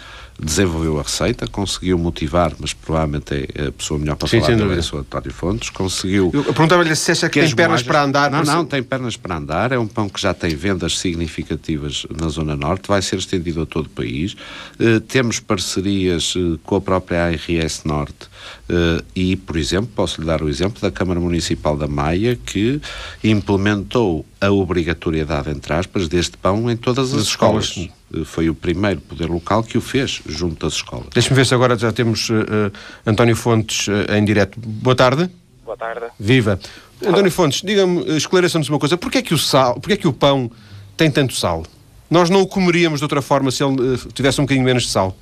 desenvolveu 0.42 0.98
a 0.98 1.02
receita, 1.02 1.46
conseguiu 1.46 1.96
motivar, 1.96 2.52
mas 2.58 2.72
provavelmente 2.72 3.48
é 3.54 3.66
a 3.68 3.72
pessoa 3.72 3.98
melhor 3.98 4.16
para 4.16 4.28
sim, 4.28 4.40
falar 4.40 4.56
também, 4.58 4.78
o 4.78 4.96
António 4.96 5.32
Fontes, 5.32 5.70
conseguiu... 5.70 6.30
Eu 6.34 6.44
perguntava-lhe 6.44 6.94
se 6.96 7.12
acha 7.12 7.28
que, 7.28 7.40
que 7.40 7.46
tem 7.46 7.54
pernas 7.54 7.82
para 7.82 8.02
andar. 8.02 8.30
Não, 8.30 8.42
não, 8.42 8.64
tem 8.64 8.82
pernas 8.82 9.16
para 9.16 9.36
andar, 9.36 9.72
é 9.72 9.78
um 9.78 9.86
pão 9.86 10.08
que 10.08 10.20
já 10.20 10.34
tem 10.34 10.54
vendas 10.54 10.98
significativas 10.98 12.06
na 12.10 12.28
Zona 12.28 12.56
Norte, 12.56 12.88
vai 12.88 13.00
ser 13.00 13.18
estendido 13.18 13.62
a 13.62 13.66
todo 13.66 13.86
o 13.86 13.90
país. 13.90 14.34
Uh, 14.80 15.00
temos 15.00 15.38
parcerias 15.38 16.34
uh, 16.34 16.58
com 16.64 16.76
a 16.76 16.80
própria 16.80 17.26
ARS 17.26 17.84
Norte 17.84 18.26
uh, 18.68 19.04
e, 19.14 19.36
por 19.36 19.56
exemplo, 19.56 19.90
posso-lhe 19.94 20.26
dar 20.26 20.42
o 20.42 20.48
exemplo 20.48 20.80
da 20.80 20.90
Câmara 20.90 21.20
Municipal 21.20 21.76
da 21.76 21.86
Maia, 21.86 22.36
que 22.36 22.80
implementou 23.22 24.26
a 24.40 24.50
obrigatoriedade, 24.50 25.50
entre 25.50 25.72
aspas, 25.72 26.08
deste 26.08 26.36
pão 26.36 26.68
em 26.68 26.76
todas 26.76 27.12
as, 27.12 27.20
as 27.20 27.26
escolas. 27.28 27.66
escolas 27.66 28.01
foi 28.24 28.48
o 28.48 28.54
primeiro 28.54 29.00
poder 29.00 29.26
local 29.26 29.62
que 29.62 29.78
o 29.78 29.80
fez 29.80 30.22
junto 30.26 30.66
às 30.66 30.74
escolas. 30.74 31.06
Deixe-me 31.12 31.36
ver 31.36 31.46
se 31.46 31.54
agora 31.54 31.76
já 31.76 31.92
temos 31.92 32.28
uh, 32.30 32.34
uh, 32.34 32.72
António 33.06 33.36
Fontes 33.36 33.88
uh, 33.88 34.12
em 34.14 34.24
direto. 34.24 34.58
Boa 34.60 34.96
tarde. 34.96 35.30
Boa 35.64 35.76
tarde. 35.76 36.06
Viva. 36.18 36.58
António 37.04 37.30
Fontes, 37.30 37.62
diga-me, 37.62 38.16
esclareça-nos 38.16 38.68
uma 38.68 38.78
coisa. 38.78 38.96
Porquê 38.96 39.18
é 39.18 39.22
que 39.22 39.34
o 39.34 39.38
sal, 39.38 39.74
porquê 39.74 39.94
é 39.94 39.96
que 39.96 40.06
o 40.06 40.12
pão 40.12 40.50
tem 40.96 41.10
tanto 41.10 41.34
sal? 41.34 41.64
Nós 42.08 42.30
não 42.30 42.42
o 42.42 42.46
comeríamos 42.46 43.00
de 43.00 43.04
outra 43.04 43.22
forma 43.22 43.50
se 43.50 43.64
ele 43.64 43.98
tivesse 44.12 44.40
um 44.40 44.44
bocadinho 44.44 44.64
menos 44.64 44.84
de 44.84 44.90
sal. 44.90 45.16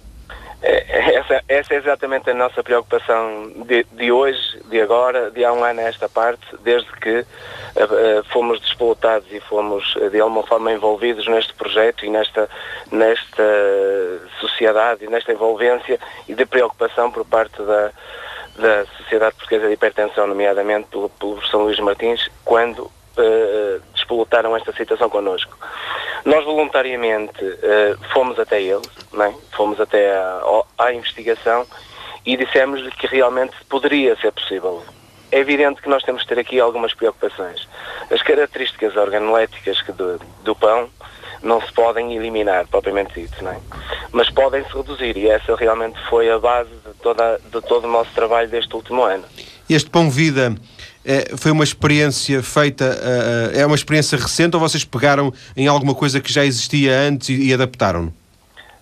É, 0.63 1.00
essa, 1.15 1.43
essa, 1.49 1.75
é 1.75 1.77
exatamente 1.77 2.31
a 2.31 2.35
nossa 2.35 2.63
preocupação 2.63 3.53
de, 3.67 3.85
de, 3.93 4.13
hoje, 4.13 4.61
de 4.67 4.81
agora, 4.81 5.31
de 5.31 5.45
há 5.45 5.53
um 5.53 5.65
ano 5.65 5.81
a 5.81 5.85
esta 5.85 6.09
parte, 6.09 6.45
desde 6.63 6.91
que 6.93 7.21
uh, 7.21 7.23
uh, 7.23 8.25
fomos 8.33 8.61
despolutados 8.61 9.27
e 9.33 9.41
fomos 9.41 9.95
uh, 9.97 10.11
de 10.11 10.21
alguma 10.21 10.43
forma 10.43 10.73
envolvidos 10.73 11.27
neste 11.27 11.55
projeto 11.55 12.05
e 12.05 12.11
nesta, 12.11 12.49
nesta 12.91 13.43
sociedade 14.41 15.05
e 15.05 15.09
nesta 15.09 15.33
envolvência 15.33 15.99
e 16.29 16.35
de 16.35 16.47
preocupação 16.47 17.11
por 17.11 17.25
parte 17.25 17.61
da, 17.63 17.91
da 18.57 18.87
Sociedade 18.99 19.37
Portuguesa 19.37 19.69
de 19.69 19.75
Hipertensão, 19.75 20.27
nomeadamente 20.27 20.89
pelo, 20.89 21.09
pelo 21.09 21.35
professor 21.35 21.63
Luís 21.63 21.79
Martins, 21.79 22.29
quando 22.45 22.91
despolutaram 23.93 24.57
esta 24.57 24.73
situação 24.73 25.11
connosco. 25.11 25.55
Nós 26.25 26.45
voluntariamente 26.45 27.45
uh, 27.45 27.99
fomos 28.13 28.39
até 28.39 28.61
eles, 28.61 28.89
é? 29.15 29.35
fomos 29.57 29.81
até 29.81 30.13
à, 30.13 30.65
à 30.79 30.93
investigação 30.93 31.67
e 32.25 32.37
dissemos-lhe 32.37 32.91
que 32.91 33.07
realmente 33.07 33.55
poderia 33.69 34.17
ser 34.17 34.33
possível. 34.33 34.83
É 35.33 35.39
evidente 35.39 35.81
que 35.81 35.89
nós 35.89 36.03
temos 36.03 36.23
que 36.23 36.29
ter 36.29 36.39
aqui 36.39 36.61
algumas 36.61 36.93
preocupações. 36.93 37.69
As 38.11 38.21
características 38.23 38.97
organoléticas 38.97 39.79
do, 39.95 40.21
do 40.43 40.57
pão 40.57 40.91
não 41.43 41.61
se 41.61 41.73
podem 41.73 42.15
eliminar, 42.15 42.67
propriamente 42.67 43.19
dito, 43.19 43.43
não 43.43 43.53
é? 43.53 43.61
mas 44.13 44.29
podem-se 44.31 44.75
reduzir 44.75 45.17
e 45.17 45.29
essa 45.29 45.55
realmente 45.55 45.99
foi 46.09 46.31
a 46.31 46.39
base 46.39 46.71
de, 46.71 46.95
toda, 47.03 47.39
de 47.39 47.61
todo 47.63 47.85
o 47.85 47.91
nosso 47.91 48.11
trabalho 48.13 48.49
deste 48.49 48.75
último 48.75 49.03
ano. 49.03 49.25
Este 49.69 49.89
Pão 49.89 50.11
Vida 50.11 50.55
é, 51.05 51.37
foi 51.37 51.51
uma 51.51 51.65
experiência 51.65 52.43
feita, 52.43 52.85
uh, 52.85 53.59
é 53.59 53.65
uma 53.65 53.75
experiência 53.75 54.19
recente 54.19 54.55
ou 54.55 54.61
vocês 54.61 54.85
pegaram 54.85 55.33
em 55.57 55.67
alguma 55.67 55.95
coisa 55.95 56.21
que 56.21 56.33
já 56.33 56.45
existia 56.45 56.93
antes 56.93 57.31
e, 57.31 57.49
e 57.49 57.55
adaptaram? 57.55 58.13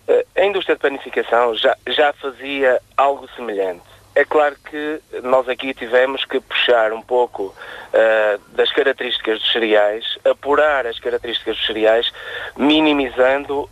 Uh, 0.09 0.24
a 0.37 0.44
indústria 0.44 0.74
de 0.74 0.83
panificação 0.83 1.54
já, 1.54 1.76
já 1.88 2.12
fazia 2.14 2.81
algo 2.96 3.28
semelhante. 3.37 3.83
É 4.14 4.24
claro 4.24 4.57
que 4.68 5.00
nós 5.22 5.48
aqui 5.48 5.72
tivemos 5.72 6.24
que 6.24 6.40
puxar 6.40 6.92
um 6.92 7.00
pouco 7.00 7.54
uh, 7.54 8.40
das 8.48 8.72
características 8.72 9.38
dos 9.38 9.52
cereais, 9.52 10.04
apurar 10.24 10.88
as 10.88 10.98
características 10.98 11.57
dos 11.57 11.66
cereais, 11.66 12.12
minimizando 12.57 13.70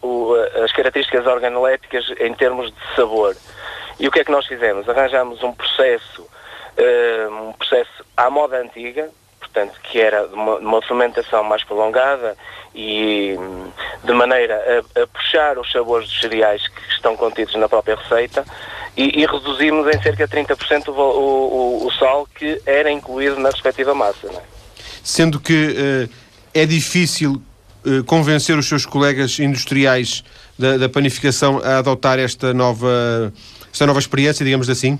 o, 0.00 0.34
as 0.62 0.70
características 0.70 1.26
organoléticas 1.26 2.04
em 2.20 2.32
termos 2.32 2.70
de 2.70 2.94
sabor. 2.94 3.36
E 3.98 4.06
o 4.06 4.12
que 4.12 4.20
é 4.20 4.24
que 4.24 4.30
nós 4.30 4.46
fizemos? 4.46 4.88
Arranjamos 4.88 5.42
um 5.42 5.52
processo 5.52 6.28
um 7.30 7.52
processo 7.52 8.04
à 8.16 8.30
moda 8.30 8.60
antiga, 8.60 9.10
portanto, 9.38 9.78
que 9.82 10.00
era 10.00 10.26
de 10.26 10.34
uma, 10.34 10.56
uma, 10.56 10.82
fermentação 10.82 11.42
mais 11.42 11.64
prolongada 11.64 12.36
e 12.74 13.36
de 14.04 14.12
maneira 14.12 14.84
a, 14.96 15.02
a, 15.02 15.06
puxar 15.06 15.58
os 15.58 15.70
sabores 15.70 16.08
dos 16.08 16.20
cereais 16.20 16.66
que 16.68 16.92
estão 16.92 17.16
contidos 17.16 17.54
na 17.54 17.68
própria 17.68 17.96
receita 17.96 18.44
e, 18.96 19.20
e 19.20 19.26
reduzimos 19.26 19.86
em 19.88 20.02
cerca 20.02 20.26
de 20.26 20.36
30% 20.36 20.88
o, 20.88 20.92
o, 20.92 21.86
o, 21.86 21.92
sal 21.92 22.28
que 22.34 22.60
era 22.66 22.90
incluído 22.90 23.38
na 23.38 23.50
respectiva 23.50 23.94
massa. 23.94 24.26
É? 24.26 24.42
Sendo 25.02 25.40
que 25.40 25.54
uh, 25.54 26.14
é 26.52 26.66
difícil 26.66 27.42
uh, 27.84 28.04
convencer 28.04 28.58
os 28.58 28.68
seus 28.68 28.84
colegas 28.84 29.38
industriais 29.38 30.24
da, 30.58 30.76
da 30.76 30.88
panificação 30.88 31.60
a 31.64 31.78
adotar 31.78 32.18
esta 32.18 32.52
nova, 32.52 33.32
esta 33.72 33.86
nova 33.86 33.98
experiência, 33.98 34.44
digamos 34.44 34.68
assim? 34.68 34.98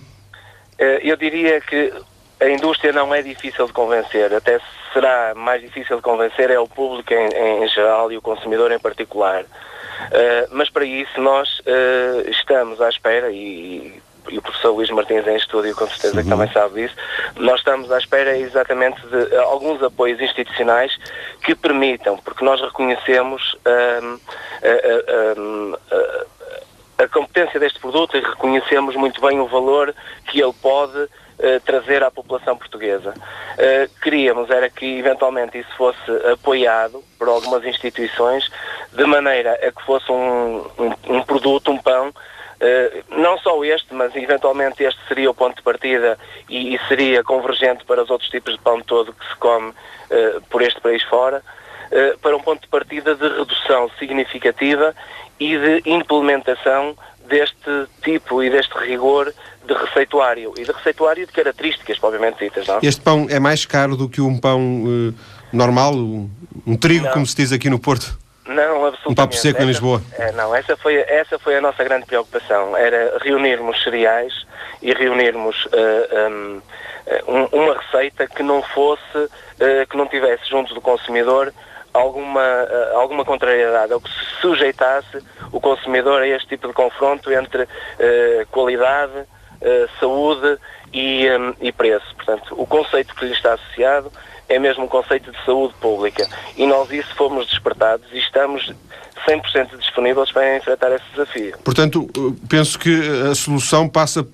Eh, 0.78 1.00
eu 1.02 1.16
diria 1.16 1.60
que 1.60 1.92
a 2.40 2.48
indústria 2.48 2.92
não 2.92 3.12
é 3.12 3.20
difícil 3.20 3.66
de 3.66 3.72
convencer, 3.72 4.32
até 4.32 4.60
será 4.92 5.34
mais 5.34 5.60
difícil 5.60 5.96
de 5.96 6.02
convencer 6.02 6.50
é 6.50 6.58
o 6.58 6.68
público 6.68 7.12
em, 7.12 7.64
em 7.64 7.68
geral 7.68 8.12
e 8.12 8.16
o 8.16 8.22
consumidor 8.22 8.70
em 8.70 8.78
particular. 8.78 9.42
Uh, 9.42 10.46
mas 10.52 10.70
para 10.70 10.84
isso 10.84 11.20
nós 11.20 11.58
uh, 11.60 12.30
estamos 12.30 12.80
à 12.80 12.88
espera 12.88 13.32
e, 13.32 14.00
e, 14.28 14.38
o 14.38 14.42
professor 14.42 14.70
Luís 14.70 14.88
Martins 14.90 15.26
em 15.26 15.34
estúdio 15.34 15.74
com 15.74 15.88
certeza 15.88 16.22
que 16.22 16.28
também 16.28 16.48
sabe 16.52 16.82
disso, 16.82 16.94
nós 17.34 17.58
estamos 17.58 17.90
à 17.90 17.98
espera 17.98 18.38
exatamente 18.38 19.00
de 19.08 19.36
alguns 19.38 19.82
apoios 19.82 20.20
institucionais 20.20 20.96
que 21.42 21.52
permitam, 21.56 22.16
porque 22.18 22.44
nós 22.44 22.60
reconhecemos 22.60 23.54
uh, 23.54 24.20
a 27.38 27.46
competência 27.46 27.60
deste 27.60 27.78
produto 27.78 28.16
e 28.16 28.20
reconhecemos 28.20 28.96
muito 28.96 29.20
bem 29.20 29.38
o 29.38 29.46
valor 29.46 29.94
que 30.26 30.40
ele 30.40 30.52
pode 30.60 30.98
uh, 30.98 31.60
trazer 31.64 32.02
à 32.02 32.10
população 32.10 32.56
portuguesa. 32.56 33.10
Uh, 33.10 34.00
queríamos 34.02 34.50
era 34.50 34.68
que 34.68 34.98
eventualmente 34.98 35.58
isso 35.58 35.70
fosse 35.76 36.10
apoiado 36.32 37.02
por 37.18 37.28
algumas 37.28 37.64
instituições 37.64 38.50
de 38.92 39.04
maneira 39.04 39.52
a 39.54 39.70
que 39.70 39.82
fosse 39.84 40.10
um, 40.10 40.66
um, 40.78 41.16
um 41.16 41.22
produto, 41.22 41.70
um 41.70 41.78
pão, 41.78 42.12
Uh, 42.60 43.04
não 43.16 43.38
só 43.38 43.62
este, 43.62 43.94
mas 43.94 44.12
eventualmente 44.16 44.82
este 44.82 45.00
seria 45.06 45.30
o 45.30 45.34
ponto 45.34 45.58
de 45.58 45.62
partida 45.62 46.18
e, 46.48 46.74
e 46.74 46.80
seria 46.88 47.22
convergente 47.22 47.84
para 47.84 48.02
os 48.02 48.10
outros 48.10 48.28
tipos 48.28 48.54
de 48.54 48.58
pão 48.60 48.80
todo 48.80 49.12
que 49.12 49.24
se 49.28 49.36
come 49.36 49.68
uh, 49.68 50.40
por 50.50 50.60
este 50.62 50.80
país 50.80 51.00
fora, 51.04 51.40
para 52.20 52.36
um 52.36 52.40
ponto 52.40 52.60
de 52.60 52.66
partida 52.66 53.14
de 53.14 53.28
redução 53.28 53.88
significativa 53.96 54.92
e 55.38 55.56
de 55.56 55.82
implementação 55.86 56.96
deste 57.28 57.86
tipo 58.02 58.42
e 58.42 58.50
deste 58.50 58.76
rigor 58.78 59.32
de 59.66 59.74
receituário 59.74 60.54
e 60.56 60.64
de 60.64 60.72
receituário 60.72 61.26
de 61.26 61.32
características, 61.32 61.98
obviamente 62.02 62.38
ditas, 62.38 62.66
não? 62.66 62.78
Este 62.82 63.00
pão 63.00 63.26
é 63.28 63.38
mais 63.38 63.66
caro 63.66 63.96
do 63.96 64.08
que 64.08 64.20
um 64.20 64.38
pão 64.38 64.84
uh, 64.84 65.14
normal, 65.52 65.94
um, 65.94 66.30
um 66.66 66.76
trigo, 66.76 67.04
não. 67.06 67.12
como 67.12 67.26
se 67.26 67.36
diz 67.36 67.52
aqui 67.52 67.68
no 67.68 67.78
Porto? 67.78 68.18
Não, 68.46 68.86
absolutamente. 68.86 69.08
Um 69.08 69.14
papo 69.14 69.36
seco 69.36 69.58
essa, 69.58 69.64
em 69.64 69.66
Lisboa? 69.68 70.02
É, 70.12 70.32
não, 70.32 70.54
essa 70.54 70.76
foi, 70.76 70.96
essa 70.96 71.38
foi 71.38 71.56
a 71.56 71.60
nossa 71.60 71.84
grande 71.84 72.06
preocupação, 72.06 72.74
era 72.76 73.18
reunirmos 73.20 73.82
cereais 73.82 74.32
e 74.80 74.92
reunirmos 74.94 75.66
uh, 75.66 76.62
um, 77.28 77.44
uma 77.52 77.78
receita 77.78 78.26
que 78.26 78.42
não 78.42 78.62
fosse, 78.62 79.18
uh, 79.18 79.86
que 79.88 79.96
não 79.96 80.06
tivesse 80.06 80.48
junto 80.48 80.72
do 80.72 80.80
consumidor 80.80 81.52
alguma, 81.98 82.40
uh, 82.40 82.96
alguma 82.96 83.24
contrariedade, 83.24 83.92
ou 83.92 84.00
que 84.00 84.10
se 84.10 84.40
sujeitasse 84.40 85.18
o 85.52 85.60
consumidor 85.60 86.22
a 86.22 86.28
este 86.28 86.48
tipo 86.48 86.68
de 86.68 86.74
confronto 86.74 87.32
entre 87.32 87.62
uh, 87.64 88.46
qualidade, 88.50 89.24
saúde 89.98 90.56
e, 90.92 91.28
um, 91.30 91.52
e 91.60 91.72
preço. 91.72 92.14
Portanto, 92.14 92.54
o 92.56 92.64
conceito 92.64 93.12
que 93.16 93.24
lhe 93.24 93.32
está 93.32 93.54
associado 93.54 94.12
é 94.48 94.58
mesmo 94.58 94.84
um 94.84 94.88
conceito 94.88 95.30
de 95.30 95.44
saúde 95.44 95.74
pública. 95.80 96.28
E 96.56 96.64
nós 96.64 96.90
isso 96.90 97.14
fomos 97.16 97.48
despertados 97.48 98.06
e 98.12 98.18
estamos 98.18 98.72
100% 99.28 99.76
disponíveis 99.78 100.32
para 100.32 100.56
enfrentar 100.56 100.92
esse 100.92 101.04
desafio. 101.10 101.58
Portanto, 101.64 102.08
penso 102.48 102.78
que 102.78 103.00
a 103.30 103.34
solução 103.34 103.88
passa 103.88 104.26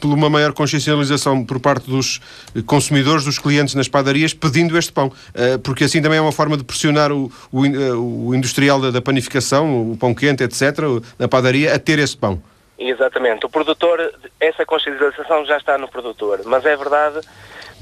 por 0.00 0.08
uma 0.08 0.28
maior 0.28 0.52
consciencialização 0.52 1.44
por 1.44 1.60
parte 1.60 1.88
dos 1.88 2.20
consumidores, 2.66 3.24
dos 3.24 3.38
clientes 3.38 3.74
nas 3.74 3.88
padarias, 3.88 4.34
pedindo 4.34 4.76
este 4.76 4.92
pão. 4.92 5.12
Eh, 5.34 5.58
porque 5.58 5.84
assim 5.84 6.02
também 6.02 6.18
é 6.18 6.20
uma 6.20 6.32
forma 6.32 6.56
de 6.56 6.64
pressionar 6.64 7.12
o, 7.12 7.30
o, 7.50 7.66
eh, 7.66 7.92
o 7.94 8.34
industrial 8.34 8.80
da, 8.80 8.90
da, 8.90 9.00
panificação, 9.00 9.92
o 9.92 9.96
pão 9.96 10.14
quente, 10.14 10.42
etc., 10.42 10.78
na 11.18 11.28
padaria, 11.28 11.74
a 11.74 11.78
ter 11.78 11.98
esse 11.98 12.16
pão. 12.16 12.42
Exatamente. 12.78 13.46
O 13.46 13.48
produtor, 13.48 14.12
essa 14.38 14.66
consciencialização 14.66 15.44
já 15.46 15.56
está 15.56 15.78
no 15.78 15.88
produtor, 15.88 16.42
mas 16.44 16.64
é 16.66 16.76
verdade 16.76 17.20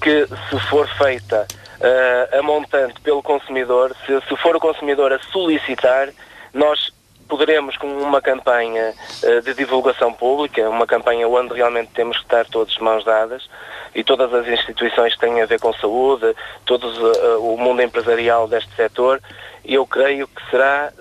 que 0.01 0.27
se 0.27 0.61
for 0.69 0.89
feita 0.97 1.47
uh, 1.81 2.39
a 2.39 2.43
montante 2.43 3.01
pelo 3.01 3.23
consumidor, 3.23 3.95
se, 4.07 4.21
se 4.29 4.37
for 4.37 4.55
o 4.55 4.61
consumidor 4.61 5.13
a 5.13 5.19
solicitar, 5.19 6.11
nós 6.53 6.93
poderemos, 7.29 7.77
com 7.77 7.87
uma 7.87 8.21
campanha 8.21 8.95
uh, 9.23 9.43
de 9.43 9.55
divulgação 9.55 10.13
pública, 10.13 10.69
uma 10.69 10.87
campanha 10.87 11.29
onde 11.29 11.55
realmente 11.55 11.91
temos 11.95 12.19
que 12.19 12.25
estar 12.25 12.47
todos 12.47 12.75
de 12.75 12.83
mãos 12.83 13.05
dadas 13.05 13.49
e 13.95 14.03
todas 14.03 14.33
as 14.33 14.47
instituições 14.47 15.15
que 15.15 15.21
têm 15.21 15.41
a 15.41 15.47
ver 15.47 15.61
com 15.61 15.73
saúde, 15.75 16.35
todo 16.65 16.85
uh, 16.87 17.53
o 17.53 17.57
mundo 17.57 17.83
empresarial 17.83 18.49
deste 18.49 18.75
setor, 18.75 19.21
eu 19.65 19.87
creio 19.87 20.29
que 20.29 20.51
será 20.51 20.93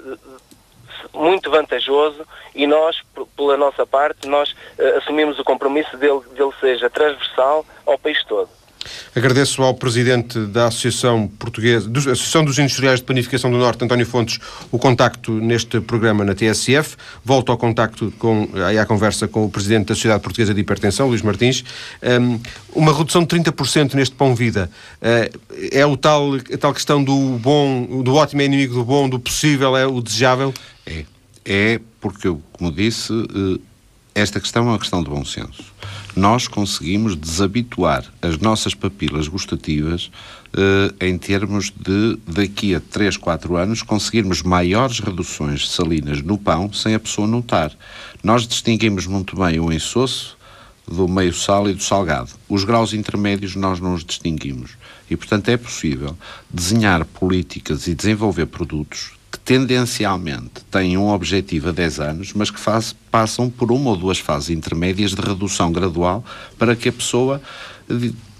muito 1.14 1.52
vantajoso 1.52 2.26
e 2.56 2.66
nós, 2.66 3.02
pela 3.36 3.58
nossa 3.58 3.86
parte, 3.86 4.28
nós 4.28 4.56
assumimos 4.98 5.38
o 5.38 5.44
compromisso 5.44 5.98
dele, 5.98 6.22
dele 6.34 6.52
seja 6.60 6.90
transversal 6.90 7.66
ao 7.86 8.00
país 8.00 8.24
todo. 8.24 8.50
Agradeço 9.16 9.62
ao 9.62 9.74
Presidente 9.74 10.40
da 10.48 10.68
Associação 10.68 11.28
Portuguesa, 11.28 11.90
da 11.90 12.00
Associação 12.00 12.44
dos 12.44 12.58
Industriais 12.58 13.00
de 13.00 13.06
Planificação 13.06 13.52
do 13.52 13.58
Norte, 13.58 13.84
António 13.84 14.06
Fontes, 14.06 14.40
o 14.72 14.80
contacto 14.80 15.32
neste 15.32 15.80
programa 15.80 16.24
na 16.24 16.34
TSF. 16.34 16.96
Volto 17.24 17.52
ao 17.52 17.58
contacto 17.58 18.14
com, 18.18 18.50
aí 18.66 18.78
à 18.78 18.86
conversa 18.86 19.28
com 19.28 19.46
o 19.46 19.50
Presidente 19.50 19.88
da 19.88 19.96
Sociedade 19.96 20.22
Portuguesa 20.22 20.54
de 20.54 20.62
Hipertensão, 20.62 21.08
Luís 21.08 21.22
Martins. 21.22 21.64
Um, 22.02 22.40
uma 22.74 22.96
redução 22.96 23.24
de 23.24 23.28
30% 23.28 23.94
neste 23.94 24.16
pão 24.16 24.36
vida 24.36 24.70
uh, 25.02 25.40
é 25.72 25.86
o 25.86 25.96
tal, 25.96 26.36
a 26.36 26.58
tal 26.58 26.74
questão 26.74 27.04
do 27.04 27.38
bom, 27.40 28.02
do 28.04 28.16
ótimo 28.16 28.42
é 28.42 28.46
inimigo 28.46 28.74
do 28.74 28.84
bom, 28.84 29.08
do 29.08 29.20
possível 29.20 29.78
é 29.78 29.86
o 29.86 30.02
desejável? 30.02 30.54
É. 30.86 31.06
É 31.46 31.80
porque, 32.00 32.34
como 32.54 32.72
disse, 32.72 33.12
eh, 33.14 33.60
esta 34.16 34.40
questão 34.40 34.64
é 34.64 34.72
uma 34.72 34.80
questão 34.80 35.04
de 35.04 35.10
bom 35.10 35.26
senso 35.26 35.74
nós 36.16 36.48
conseguimos 36.48 37.16
desabituar 37.16 38.06
as 38.22 38.38
nossas 38.38 38.74
papilas 38.74 39.28
gustativas 39.28 40.12
uh, 40.54 40.94
em 41.04 41.18
termos 41.18 41.72
de, 41.72 42.18
daqui 42.28 42.76
a 42.76 42.80
3, 42.80 43.18
4 43.18 43.56
anos, 43.56 43.82
conseguirmos 43.82 44.42
maiores 44.42 45.00
reduções 45.00 45.70
salinas 45.70 46.22
no 46.22 46.38
pão 46.38 46.72
sem 46.72 46.94
a 46.94 47.00
pessoa 47.00 47.28
notar. 47.28 47.72
Nós 48.24 48.48
distinguimos 48.48 49.08
muito 49.08 49.36
bem 49.36 49.60
o 49.60 49.72
ensoço 49.72 50.38
do 50.88 51.08
meio 51.08 51.34
sal 51.34 51.70
e 51.70 51.74
do 51.74 51.82
salgado. 51.82 52.32
Os 52.48 52.64
graus 52.64 52.94
intermédios 52.94 53.56
nós 53.56 53.80
não 53.80 53.94
os 53.94 54.04
distinguimos. 54.04 54.72
E, 55.10 55.16
portanto, 55.16 55.50
é 55.50 55.58
possível 55.58 56.16
desenhar 56.50 57.06
políticas 57.06 57.88
e 57.88 57.96
desenvolver 57.96 58.48
produtos 58.48 59.12
que 59.34 59.40
tendencialmente 59.40 60.64
têm 60.70 60.96
um 60.96 61.10
objetivo 61.10 61.70
a 61.70 61.72
10 61.72 62.00
anos, 62.00 62.34
mas 62.34 62.52
que 62.52 62.60
faz, 62.60 62.96
passam 63.10 63.50
por 63.50 63.72
uma 63.72 63.90
ou 63.90 63.98
duas 63.98 64.20
fases 64.20 64.52
intermédias 64.52 65.16
de 65.16 65.22
redução 65.22 65.72
gradual 65.72 66.24
para 66.56 66.76
que 66.76 66.90
a 66.90 66.94
pessoa 66.94 67.42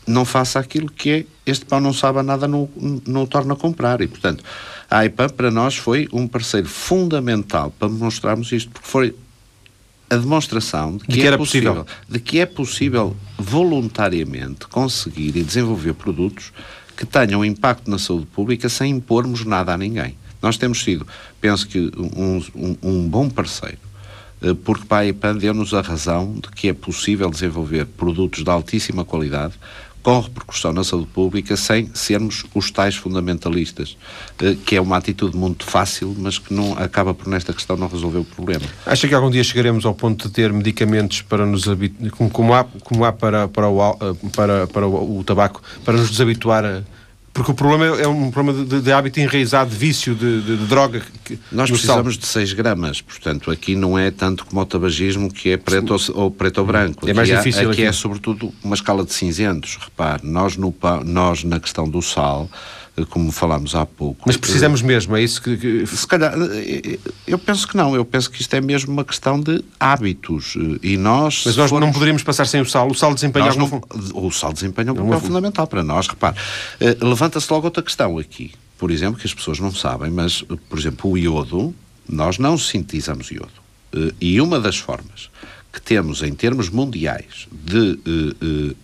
não 0.06 0.24
faça 0.24 0.60
aquilo 0.60 0.92
que 0.92 1.10
é 1.10 1.26
este 1.48 1.66
pão 1.66 1.80
não 1.80 1.92
sabe 1.92 2.22
nada, 2.22 2.48
não, 2.48 2.70
não 3.08 3.24
o 3.24 3.28
torna 3.28 3.54
a 3.54 3.58
comprar. 3.58 4.02
E, 4.02 4.08
portanto, 4.08 4.44
a 4.90 5.00
AIPA 5.00 5.30
para 5.30 5.50
nós 5.50 5.76
foi 5.76 6.08
um 6.14 6.28
parceiro 6.28 6.70
fundamental 6.70 7.72
para 7.72 7.90
mostrarmos 7.90 8.52
isto, 8.52 8.70
porque 8.70 8.88
foi 8.88 9.16
a 10.12 10.16
demonstração 10.16 10.98
de 10.98 11.06
que, 11.06 11.12
de 11.14 11.20
que 11.22 11.28
é 11.28 11.38
possível, 11.38 11.74
possível, 11.74 11.98
de 12.08 12.20
que 12.20 12.40
é 12.40 12.46
possível 12.46 13.18
voluntariamente 13.36 14.68
conseguir 14.68 15.36
e 15.36 15.44
desenvolver 15.44 15.96
produtos 15.96 16.54
que 16.96 17.04
tenham 17.04 17.44
impacto 17.44 17.90
na 17.90 17.98
saúde 17.98 18.28
pública 18.28 18.70
sem 18.70 18.92
impormos 18.92 19.44
nada 19.44 19.74
a 19.74 19.78
ninguém. 19.78 20.16
Nós 20.44 20.58
temos 20.58 20.84
sido, 20.84 21.08
penso 21.40 21.66
que, 21.68 21.90
um, 21.98 22.44
um, 22.54 22.78
um 22.84 23.08
bom 23.08 23.30
parceiro, 23.30 23.78
eh, 24.42 24.54
porque 24.66 24.86
para 24.86 25.00
a 25.00 25.06
IPAN 25.08 25.38
deu-nos 25.38 25.74
a 25.74 25.80
razão 25.82 26.34
de 26.34 26.50
que 26.50 26.68
é 26.68 26.74
possível 26.74 27.30
desenvolver 27.30 27.86
produtos 27.86 28.44
de 28.44 28.50
altíssima 28.50 29.06
qualidade 29.06 29.54
com 30.04 30.20
repercussão 30.20 30.74
na 30.74 30.84
saúde 30.84 31.08
pública 31.08 31.56
sem 31.56 31.90
sermos 31.94 32.44
os 32.54 32.70
tais 32.70 32.98
fundamentalistas, 32.98 33.98
eh, 34.42 34.58
que 34.66 34.76
é 34.76 34.82
uma 34.82 34.98
atitude 34.98 35.38
muito 35.38 35.66
fácil, 35.66 36.14
mas 36.20 36.38
que 36.38 36.54
não 36.54 36.78
acaba 36.78 37.14
por 37.14 37.30
nesta 37.30 37.54
questão 37.54 37.78
não 37.78 37.88
resolver 37.88 38.18
o 38.18 38.26
problema. 38.26 38.66
Acha 38.86 39.08
que 39.08 39.16
algum 39.16 39.32
dia 39.32 39.46
chegaremos 39.46 39.86
ao 39.86 39.94
ponto 39.94 40.28
de 40.28 40.34
ter 40.34 40.52
medicamentos 40.52 41.22
para 41.22 41.46
nos 41.46 41.64
como 42.34 42.54
há, 42.54 42.66
como 42.66 43.06
há 43.06 43.14
para, 43.14 43.48
para, 43.48 43.70
o, 43.70 43.92
eh, 43.92 44.30
para, 44.36 44.68
para 44.68 44.86
o, 44.86 45.20
o 45.20 45.24
tabaco, 45.24 45.64
para 45.86 45.94
nos 45.94 46.12
desabituar 46.12 46.66
a 46.66 46.84
porque 47.34 47.52
o 47.52 47.56
problema 47.56 48.00
é 48.00 48.08
um 48.08 48.30
problema 48.30 48.64
de, 48.64 48.80
de 48.80 48.92
hábito 48.92 49.20
enraizado, 49.20 49.72
de 49.72 49.76
vício, 49.76 50.14
de, 50.14 50.42
de, 50.42 50.58
de 50.58 50.66
droga. 50.66 51.02
Que, 51.26 51.40
Nós 51.52 51.70
precisamos 51.70 52.14
sal. 52.14 52.22
de 52.22 52.28
6 52.28 52.54
gramas, 52.54 53.02
portanto, 53.02 53.50
aqui 53.50 53.76
não 53.76 53.98
é 53.98 54.12
tanto 54.12 54.46
como 54.46 54.62
o 54.62 54.66
tabagismo 54.66 55.34
que 55.34 55.50
é 55.50 55.58
preto 55.58 55.94
ou, 55.94 56.24
ou 56.24 56.32
preto 56.32 56.60
ou 56.60 56.66
branco. 56.66 57.10
É 57.10 57.14
mais 57.14 57.30
aqui 57.30 57.40
difícil. 57.40 57.62
Há, 57.62 57.72
aqui, 57.72 57.82
aqui 57.82 57.90
é 57.90 57.92
sobretudo 57.92 58.54
uma 58.64 58.76
escala 58.76 59.04
de 59.04 59.14
cinzentos. 59.14 59.80
Repare, 59.82 60.22
nós, 60.24 60.56
no, 60.56 60.74
nós 61.04 61.44
na 61.44 61.60
questão 61.60 61.90
do 61.90 62.02
sal 62.04 62.48
como 63.10 63.32
falámos 63.32 63.74
há 63.74 63.86
pouco. 63.86 64.22
Mas 64.26 64.38
precisamos 64.38 64.82
mesmo, 64.82 65.16
é 65.16 65.24
isso 65.24 65.42
que, 65.42 65.58
que, 65.58 65.88
Se 65.88 66.06
calhar, 66.06 66.34
eu 67.26 67.40
penso 67.40 67.68
que 67.68 67.76
não, 67.76 67.96
eu 67.96 68.06
penso 68.06 68.30
que 68.30 68.40
isto 68.42 68.54
é 68.54 68.62
mesmo 68.62 68.92
uma 68.92 69.04
questão 69.04 69.40
de 69.40 69.64
hábitos 69.80 70.56
e 70.82 70.96
nós... 70.96 71.44
Mas 71.46 71.56
nós 71.56 71.70
formos... 71.70 71.88
não 71.88 71.94
poderíamos 71.94 72.22
passar 72.22 72.46
sem 72.46 72.62
o 72.62 72.66
sal, 72.66 72.90
o 72.90 72.94
sal 72.94 73.14
desempenha 73.14 73.50
algum... 73.50 73.68
não... 73.68 73.82
O 74.14 74.32
sal 74.32 74.54
desempenha 74.54 74.94
um 74.94 74.96
papel 74.96 75.20
fundamental 75.22 75.66
para 75.66 75.84
nós, 75.84 76.08
repare. 76.08 76.38
Levanta-se 77.02 77.52
logo 77.52 77.66
outra 77.66 77.82
questão 77.82 78.18
aqui, 78.20 78.52
por 78.78 78.92
exemplo, 78.92 79.20
que 79.20 79.26
as 79.26 79.34
pessoas 79.34 79.60
não 79.60 79.74
sabem, 79.74 80.12
mas, 80.12 80.44
por 80.70 80.78
exemplo, 80.78 81.10
o 81.10 81.18
iodo, 81.18 81.74
nós 82.08 82.38
não 82.38 82.58
sintetizamos 82.58 83.32
iodo. 83.32 83.64
E 84.22 84.40
uma 84.40 84.60
das 84.60 84.78
formas 84.78 85.30
que 85.72 85.82
temos 85.82 86.22
em 86.22 86.34
termos 86.36 86.70
mundiais 86.70 87.48
de 87.52 88.00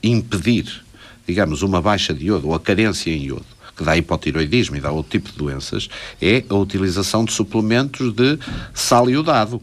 impedir, 0.01 0.83
digamos, 1.27 1.61
uma 1.61 1.79
baixa 1.79 2.11
de 2.11 2.25
iodo 2.25 2.47
ou 2.47 2.55
a 2.55 2.59
carência 2.59 3.11
em 3.11 3.25
iodo, 3.25 3.58
que 3.79 3.85
dá 3.85 3.95
hipotiroidismo 3.95 4.75
e 4.75 4.81
dá 4.81 4.91
outro 4.91 5.11
tipo 5.11 5.31
de 5.31 5.37
doenças, 5.37 5.89
é 6.21 6.43
a 6.49 6.55
utilização 6.55 7.23
de 7.23 7.31
suplementos 7.31 8.13
de 8.13 8.37
sal 8.73 9.09
iodado. 9.09 9.61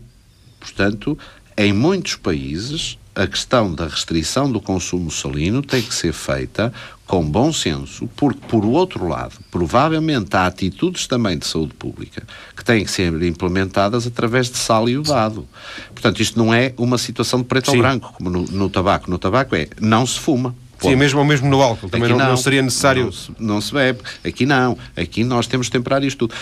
Portanto, 0.59 1.19
em 1.55 1.71
muitos 1.71 2.15
países, 2.15 2.97
a 3.15 3.27
questão 3.27 3.75
da 3.75 3.87
restrição 3.87 4.51
do 4.51 4.59
consumo 4.59 5.11
salino 5.11 5.61
tem 5.61 5.83
que 5.83 5.95
ser 5.95 6.15
feita 6.15 6.73
com 7.07 7.23
bom 7.23 7.53
senso, 7.53 8.09
porque, 8.17 8.41
por 8.49 8.65
outro 8.65 9.07
lado, 9.07 9.35
provavelmente 9.51 10.35
há 10.35 10.47
atitudes 10.47 11.07
também 11.07 11.37
de 11.37 11.47
saúde 11.47 11.75
pública 11.75 12.23
que 12.57 12.65
têm 12.65 12.87
que 12.87 12.91
ser 12.91 13.23
implementadas 13.23 14.07
através 14.07 14.51
de 14.51 14.57
sal 14.57 14.89
iodado. 14.89 15.47
Portanto, 15.93 16.23
isto 16.23 16.39
não 16.39 16.55
é 16.55 16.73
uma 16.79 16.97
situação 16.97 17.41
de 17.41 17.45
preto 17.45 17.71
Sim. 17.71 17.77
ou 17.77 17.83
branco, 17.83 18.15
como 18.15 18.31
no, 18.31 18.43
no 18.45 18.71
tabaco. 18.71 19.11
No 19.11 19.19
tabaco 19.19 19.55
é 19.55 19.69
não 19.79 20.07
se 20.07 20.19
fuma. 20.19 20.55
Sim, 20.91 20.97
mesmo, 20.97 21.25
mesmo 21.25 21.49
no 21.49 21.61
álcool, 21.63 21.89
também 21.89 22.09
não, 22.09 22.19
não, 22.19 22.29
não, 22.29 22.37
seria 22.37 22.63
necessário. 22.63 23.05
Não 23.05 23.13
se, 23.13 23.33
não 23.39 23.61
se 23.61 23.73
bebe. 23.73 24.01
Aqui 24.25 24.47
não. 24.47 24.77
Aqui 24.97 25.25
nós 25.25 25.47
temos 25.47 25.67
de 25.67 25.73
temperar 25.73 26.03
isto 26.05 26.27
tudo. 26.27 26.35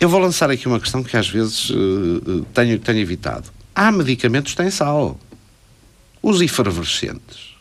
Eu 0.00 0.08
vou 0.08 0.20
lançar 0.20 0.50
aqui 0.50 0.68
uma 0.68 0.78
questão 0.78 1.02
que 1.02 1.16
às 1.16 1.28
vezes 1.28 1.70
uh, 1.70 2.46
tenho, 2.54 2.78
tenho 2.78 2.98
evitado. 2.98 3.50
Há 3.74 3.90
medicamentos 3.90 4.52
que 4.52 4.62
têm 4.62 4.70
sal. 4.70 5.18
Os 6.22 6.40
efervescentes 6.40 7.54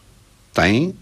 têm 0.54 0.94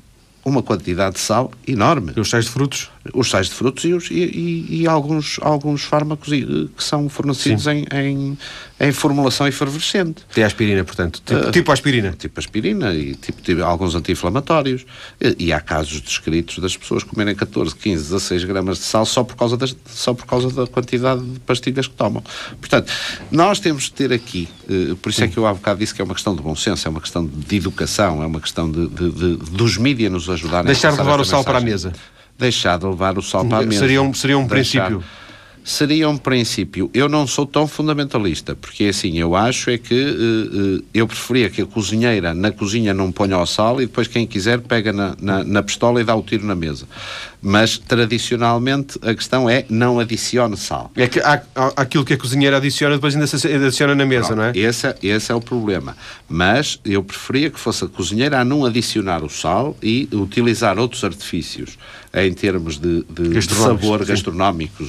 uma 0.46 0.62
quantidade 0.62 1.16
de 1.16 1.22
sal 1.22 1.52
enorme. 1.68 2.14
E 2.16 2.20
os 2.20 2.30
sais 2.30 2.46
de 2.46 2.52
frutos? 2.52 2.92
Os 3.14 3.30
sais 3.30 3.48
de 3.48 3.54
frutos 3.54 3.84
e, 3.84 3.94
os, 3.94 4.12
e, 4.12 4.14
e, 4.14 4.82
e 4.82 4.88
alguns, 4.88 5.40
alguns 5.42 5.84
fármacos 5.84 6.30
que 6.30 6.84
são 6.84 7.10
fornecidos 7.10 7.66
em, 7.66 7.86
em, 7.92 8.38
em, 8.80 8.92
formulação 8.92 9.48
efervescente. 9.48 10.26
Tem 10.34 10.44
aspirina, 10.44 10.84
portanto. 10.84 11.22
Tipo, 11.26 11.48
uh, 11.48 11.52
tipo 11.52 11.72
aspirina. 11.72 12.12
Tipo 12.18 12.40
aspirina 12.40 12.94
e 12.94 13.16
tipo, 13.16 13.42
tipo 13.42 13.64
alguns 13.64 13.96
anti-inflamatórios. 13.96 14.86
E, 15.20 15.46
e, 15.46 15.54
há 15.54 15.62
casos 15.62 16.02
descritos 16.02 16.60
das 16.60 16.76
pessoas 16.76 17.04
comerem 17.04 17.36
14, 17.36 17.76
15, 17.76 18.04
16 18.04 18.44
gramas 18.44 18.78
de 18.78 18.84
sal 18.84 19.06
só 19.06 19.24
por 19.24 19.36
causa, 19.36 19.56
das, 19.56 19.76
só 19.88 20.14
por 20.14 20.26
causa 20.26 20.50
da 20.50 20.68
quantidade 20.68 21.24
de 21.24 21.40
pastilhas 21.40 21.88
que 21.88 21.96
tomam. 21.96 22.24
Portanto, 22.60 22.92
nós 23.32 23.60
temos 23.60 23.84
de 23.84 23.94
ter 23.94 24.12
aqui, 24.12 24.48
uh, 24.70 24.96
por 24.98 25.10
isso 25.10 25.24
é 25.24 25.28
que 25.28 25.38
eu 25.38 25.46
há 25.46 25.54
bocado 25.54 25.80
disse 25.80 25.94
que 25.94 26.02
é 26.02 26.06
uma 26.06 26.14
questão 26.14 26.36
de 26.36 26.42
bom 26.42 26.56
senso, 26.56 26.88
é 26.88 26.92
uma 26.92 27.02
questão 27.02 27.26
de 27.26 27.56
educação, 27.56 28.22
é 28.22 28.26
uma 28.26 28.42
questão 28.42 28.70
de, 28.70 28.88
de, 28.88 29.12
de 29.12 29.36
dos 29.52 29.78
mídias 29.78 30.12
nos 30.12 30.30
ajudarem 30.30 30.66
Deixar 30.66 30.92
de 30.92 30.98
levar 30.98 31.20
o 31.20 31.26
sal 31.26 31.44
para 31.44 31.60
a 31.60 31.62
mesa. 31.62 31.94
Deixar 32.38 32.78
de 32.78 32.86
levar 32.86 33.18
o 33.18 33.22
sal 33.22 33.46
para 33.46 33.60
a 33.60 33.66
mesa. 33.66 33.80
Seria 33.80 34.02
um, 34.02 34.14
seria 34.14 34.38
um 34.38 34.48
princípio. 34.48 35.04
Seria 35.66 36.08
um 36.08 36.16
princípio. 36.16 36.92
Eu 36.94 37.10
não 37.10 37.26
sou 37.26 37.44
tão 37.44 37.68
fundamentalista, 37.68 38.56
porque 38.56 38.84
assim, 38.84 39.18
eu 39.18 39.36
acho 39.36 39.72
é 39.72 39.80
que 39.80 39.96
uh, 39.96 40.78
uh, 40.78 40.86
eu 40.94 41.08
preferia 41.08 41.50
que 41.50 41.60
a 41.60 41.66
cozinheira 41.66 42.36
na 42.36 42.52
cozinha 42.52 42.94
não 42.94 43.12
ponha 43.12 43.40
o 43.40 43.46
sal 43.48 43.82
e 43.82 43.88
depois 43.88 44.08
quem 44.08 44.28
quiser 44.28 44.60
pega 44.62 44.94
na, 44.94 45.16
na, 45.20 45.44
na, 45.44 45.64
pistola 45.64 46.00
e 46.00 46.04
dá 46.04 46.16
o 46.16 46.22
tiro 46.22 46.46
na 46.46 46.54
mesa. 46.54 46.86
Mas 47.48 47.78
tradicionalmente 47.78 48.98
a 49.04 49.14
questão 49.14 49.48
é 49.48 49.66
não 49.70 50.00
adicione 50.00 50.58
sal. 50.58 50.92
É 50.96 51.08
que 51.08 51.20
há, 51.20 51.44
há, 51.54 51.74
aquilo 51.84 52.04
que 52.04 52.16
a 52.16 52.18
cozinheira 52.18 52.58
adiciona 52.58 52.96
depois 52.96 53.14
ainda 53.14 53.28
se 53.28 53.36
adiciona 53.48 53.94
na 53.94 54.04
mesa, 54.04 54.30
Pronto, 54.30 54.38
não 54.38 54.44
é? 54.46 54.58
Esse, 54.58 54.88
é, 54.88 54.96
esse 55.04 55.32
é 55.32 55.36
o 55.36 55.40
problema. 55.40 55.96
Mas 56.28 56.80
eu 56.84 57.04
preferia 57.04 57.52
que 57.52 57.60
fosse 57.60 57.86
a 57.86 57.88
cozinheira 57.88 58.40
a 58.40 58.44
não 58.44 58.66
adicionar 58.66 59.24
o 59.24 59.30
sal 59.30 59.78
e 59.80 60.10
utilizar 60.12 60.80
outros 60.80 61.04
artifícios 61.04 61.78
em 62.16 62.34
termos 62.34 62.80
de, 62.80 63.04
de 63.04 63.42
sabor 63.44 64.00
sim. 64.00 64.08
gastronómicos. 64.08 64.88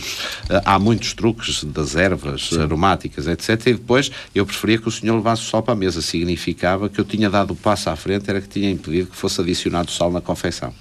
Uh, 0.48 0.62
há 0.64 0.78
muitos 0.78 1.12
truques 1.12 1.62
das 1.62 1.94
ervas 1.94 2.48
sim. 2.48 2.62
aromáticas, 2.62 3.26
etc. 3.26 3.50
E 3.66 3.72
depois 3.74 4.10
eu 4.34 4.46
preferia 4.46 4.78
que 4.78 4.88
o 4.88 4.90
senhor 4.90 5.14
levasse 5.16 5.42
o 5.42 5.44
sal 5.44 5.62
para 5.62 5.74
a 5.74 5.76
mesa. 5.76 6.00
Significava 6.00 6.88
que 6.88 6.98
eu 6.98 7.04
tinha 7.04 7.28
dado 7.28 7.52
o 7.52 7.56
passo 7.56 7.90
à 7.90 7.96
frente, 7.96 8.30
era 8.30 8.40
que 8.40 8.48
tinha 8.48 8.70
impedido 8.70 9.10
que 9.10 9.16
fosse 9.16 9.42
adicionado 9.42 9.90
sal 9.90 10.10
na 10.10 10.22
confecção. 10.22 10.72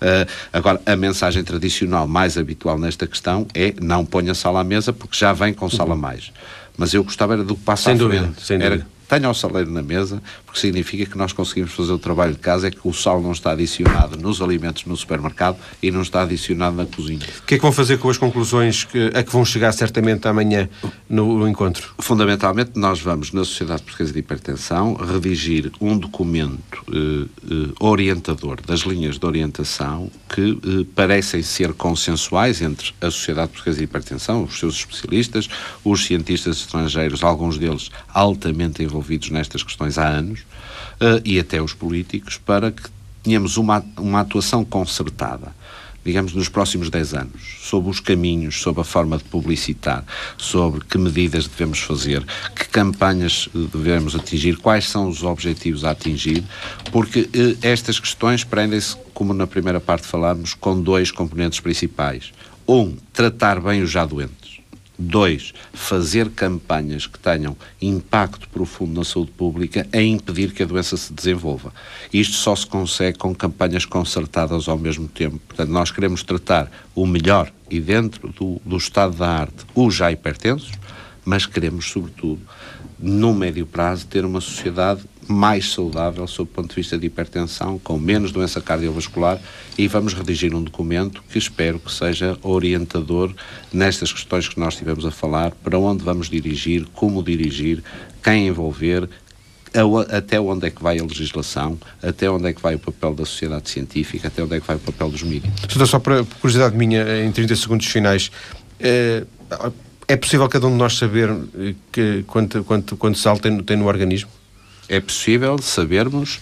Uh, 0.00 0.30
agora, 0.52 0.80
a 0.86 0.96
mensagem 0.96 1.42
tradicional 1.42 2.06
mais 2.06 2.38
habitual 2.38 2.78
nesta 2.78 3.06
questão 3.06 3.46
é 3.54 3.74
não 3.80 4.04
ponha 4.04 4.34
sal 4.34 4.56
à 4.56 4.64
mesa 4.64 4.92
porque 4.92 5.16
já 5.16 5.32
vem 5.32 5.52
com 5.52 5.68
sal 5.68 5.90
a 5.90 5.96
mais. 5.96 6.32
Mas 6.76 6.94
eu 6.94 7.02
gostava 7.02 7.32
era 7.32 7.44
do 7.44 7.56
passo 7.56 7.84
sem 7.84 7.94
à 7.94 7.96
dúvida, 7.96 8.22
frente. 8.24 8.42
Sem 8.42 8.58
dúvida. 8.58 8.74
Era 8.76 8.97
tenha 9.08 9.28
o 9.28 9.34
saleiro 9.34 9.70
na 9.70 9.82
mesa, 9.82 10.22
porque 10.44 10.60
significa 10.60 11.06
que 11.06 11.16
nós 11.16 11.32
conseguimos 11.32 11.72
fazer 11.72 11.92
o 11.92 11.98
trabalho 11.98 12.34
de 12.34 12.38
casa, 12.38 12.68
é 12.68 12.70
que 12.70 12.80
o 12.84 12.92
sal 12.92 13.22
não 13.22 13.32
está 13.32 13.52
adicionado 13.52 14.18
nos 14.18 14.42
alimentos 14.42 14.84
no 14.84 14.96
supermercado 14.96 15.56
e 15.82 15.90
não 15.90 16.02
está 16.02 16.22
adicionado 16.22 16.76
na 16.76 16.84
cozinha. 16.84 17.26
O 17.40 17.46
que 17.46 17.54
é 17.54 17.56
que 17.56 17.62
vão 17.62 17.72
fazer 17.72 17.98
com 17.98 18.10
as 18.10 18.18
conclusões 18.18 18.84
que, 18.84 19.10
a 19.14 19.22
que 19.22 19.32
vão 19.32 19.44
chegar 19.44 19.72
certamente 19.72 20.28
amanhã 20.28 20.68
no, 21.08 21.38
no 21.38 21.48
encontro? 21.48 21.94
Fundamentalmente, 21.98 22.72
nós 22.76 23.00
vamos, 23.00 23.32
na 23.32 23.44
Sociedade 23.44 23.82
Portuguesa 23.82 24.12
de 24.12 24.18
Hipertensão, 24.18 24.94
redigir 24.94 25.72
um 25.80 25.96
documento 25.96 26.84
eh, 26.92 27.26
eh, 27.50 27.72
orientador 27.80 28.60
das 28.60 28.80
linhas 28.80 29.18
de 29.18 29.24
orientação 29.24 30.10
que 30.28 30.58
eh, 30.62 30.86
parecem 30.94 31.42
ser 31.42 31.72
consensuais 31.72 32.60
entre 32.60 32.92
a 33.00 33.10
Sociedade 33.10 33.52
Portuguesa 33.52 33.78
de 33.78 33.84
Hipertensão, 33.84 34.44
os 34.44 34.58
seus 34.58 34.74
especialistas, 34.74 35.48
os 35.82 36.04
cientistas 36.04 36.58
estrangeiros, 36.58 37.22
alguns 37.22 37.56
deles 37.56 37.90
altamente 38.12 38.82
envolvidos 38.82 38.97
envolvidos 38.98 39.30
nestas 39.30 39.62
questões 39.62 39.96
há 39.96 40.06
anos, 40.06 40.40
uh, 40.40 41.20
e 41.24 41.38
até 41.38 41.62
os 41.62 41.72
políticos, 41.72 42.36
para 42.36 42.72
que 42.72 42.82
tenhamos 43.22 43.56
uma, 43.56 43.84
uma 43.96 44.20
atuação 44.20 44.64
concertada 44.64 45.56
digamos, 46.04 46.32
nos 46.32 46.48
próximos 46.48 46.88
10 46.88 47.12
anos, 47.12 47.58
sobre 47.60 47.90
os 47.90 48.00
caminhos, 48.00 48.62
sobre 48.62 48.80
a 48.80 48.84
forma 48.84 49.18
de 49.18 49.24
publicitar, 49.24 50.02
sobre 50.38 50.82
que 50.82 50.96
medidas 50.96 51.46
devemos 51.46 51.80
fazer, 51.80 52.24
que 52.56 52.66
campanhas 52.66 53.46
eh, 53.54 53.58
devemos 53.70 54.16
atingir, 54.16 54.56
quais 54.56 54.88
são 54.88 55.06
os 55.06 55.22
objetivos 55.22 55.84
a 55.84 55.90
atingir, 55.90 56.42
porque 56.92 57.28
eh, 57.34 57.56
estas 57.60 58.00
questões 58.00 58.42
prendem-se, 58.42 58.96
como 59.12 59.34
na 59.34 59.46
primeira 59.46 59.80
parte 59.80 60.06
falámos, 60.06 60.54
com 60.54 60.80
dois 60.80 61.10
componentes 61.10 61.60
principais. 61.60 62.32
Um, 62.66 62.96
tratar 63.12 63.60
bem 63.60 63.82
os 63.82 63.90
já 63.90 64.06
doentes 64.06 64.37
Dois, 65.00 65.54
fazer 65.72 66.28
campanhas 66.30 67.06
que 67.06 67.20
tenham 67.20 67.56
impacto 67.80 68.48
profundo 68.48 68.98
na 68.98 69.04
saúde 69.04 69.30
pública 69.30 69.86
a 69.92 70.02
impedir 70.02 70.52
que 70.52 70.64
a 70.64 70.66
doença 70.66 70.96
se 70.96 71.12
desenvolva. 71.12 71.72
Isto 72.12 72.34
só 72.34 72.56
se 72.56 72.66
consegue 72.66 73.16
com 73.16 73.32
campanhas 73.32 73.84
concertadas 73.84 74.68
ao 74.68 74.76
mesmo 74.76 75.06
tempo. 75.06 75.38
Portanto, 75.46 75.70
nós 75.70 75.92
queremos 75.92 76.24
tratar 76.24 76.68
o 76.96 77.06
melhor 77.06 77.52
e 77.70 77.78
dentro 77.78 78.32
do, 78.32 78.60
do 78.64 78.76
estado 78.76 79.16
da 79.16 79.28
arte 79.28 79.64
os 79.72 79.94
já 79.94 80.10
hipertensos, 80.10 80.72
mas 81.24 81.46
queremos, 81.46 81.88
sobretudo, 81.88 82.40
no 82.98 83.32
médio 83.32 83.66
prazo, 83.66 84.04
ter 84.06 84.24
uma 84.24 84.40
sociedade 84.40 85.02
mais 85.28 85.70
saudável 85.72 86.26
sob 86.26 86.50
o 86.50 86.54
ponto 86.54 86.70
de 86.70 86.76
vista 86.76 86.98
de 86.98 87.06
hipertensão, 87.06 87.78
com 87.78 87.98
menos 87.98 88.32
doença 88.32 88.60
cardiovascular 88.60 89.38
e 89.76 89.86
vamos 89.86 90.14
redigir 90.14 90.54
um 90.54 90.62
documento 90.62 91.22
que 91.30 91.38
espero 91.38 91.78
que 91.78 91.92
seja 91.92 92.38
orientador 92.42 93.32
nestas 93.72 94.12
questões 94.12 94.48
que 94.48 94.58
nós 94.58 94.74
estivemos 94.74 95.04
a 95.04 95.10
falar, 95.10 95.52
para 95.62 95.78
onde 95.78 96.02
vamos 96.02 96.28
dirigir, 96.28 96.86
como 96.94 97.22
dirigir, 97.22 97.82
quem 98.22 98.48
envolver, 98.48 99.08
até 100.10 100.40
onde 100.40 100.66
é 100.66 100.70
que 100.70 100.82
vai 100.82 100.98
a 100.98 101.02
legislação, 101.02 101.78
até 102.02 102.30
onde 102.30 102.48
é 102.48 102.52
que 102.52 102.62
vai 102.62 102.74
o 102.74 102.78
papel 102.78 103.14
da 103.14 103.24
sociedade 103.24 103.68
científica, 103.68 104.28
até 104.28 104.42
onde 104.42 104.56
é 104.56 104.60
que 104.60 104.66
vai 104.66 104.76
o 104.76 104.80
papel 104.80 105.10
dos 105.10 105.22
mídias. 105.22 105.52
Só 105.86 105.98
para 105.98 106.24
curiosidade 106.40 106.76
minha, 106.76 107.24
em 107.24 107.30
30 107.30 107.54
segundos 107.56 107.86
finais, 107.86 108.30
é, 108.80 109.24
é 110.06 110.16
possível 110.16 110.48
cada 110.48 110.66
um 110.66 110.70
de 110.70 110.76
nós 110.76 110.96
saber 110.96 111.30
que, 111.92 112.24
quanto, 112.26 112.64
quanto, 112.64 112.96
quanto 112.96 113.18
sal 113.18 113.38
tem, 113.38 113.62
tem 113.62 113.76
no 113.76 113.86
organismo? 113.86 114.37
É 114.88 115.00
possível 115.00 115.58
sabermos 115.58 116.40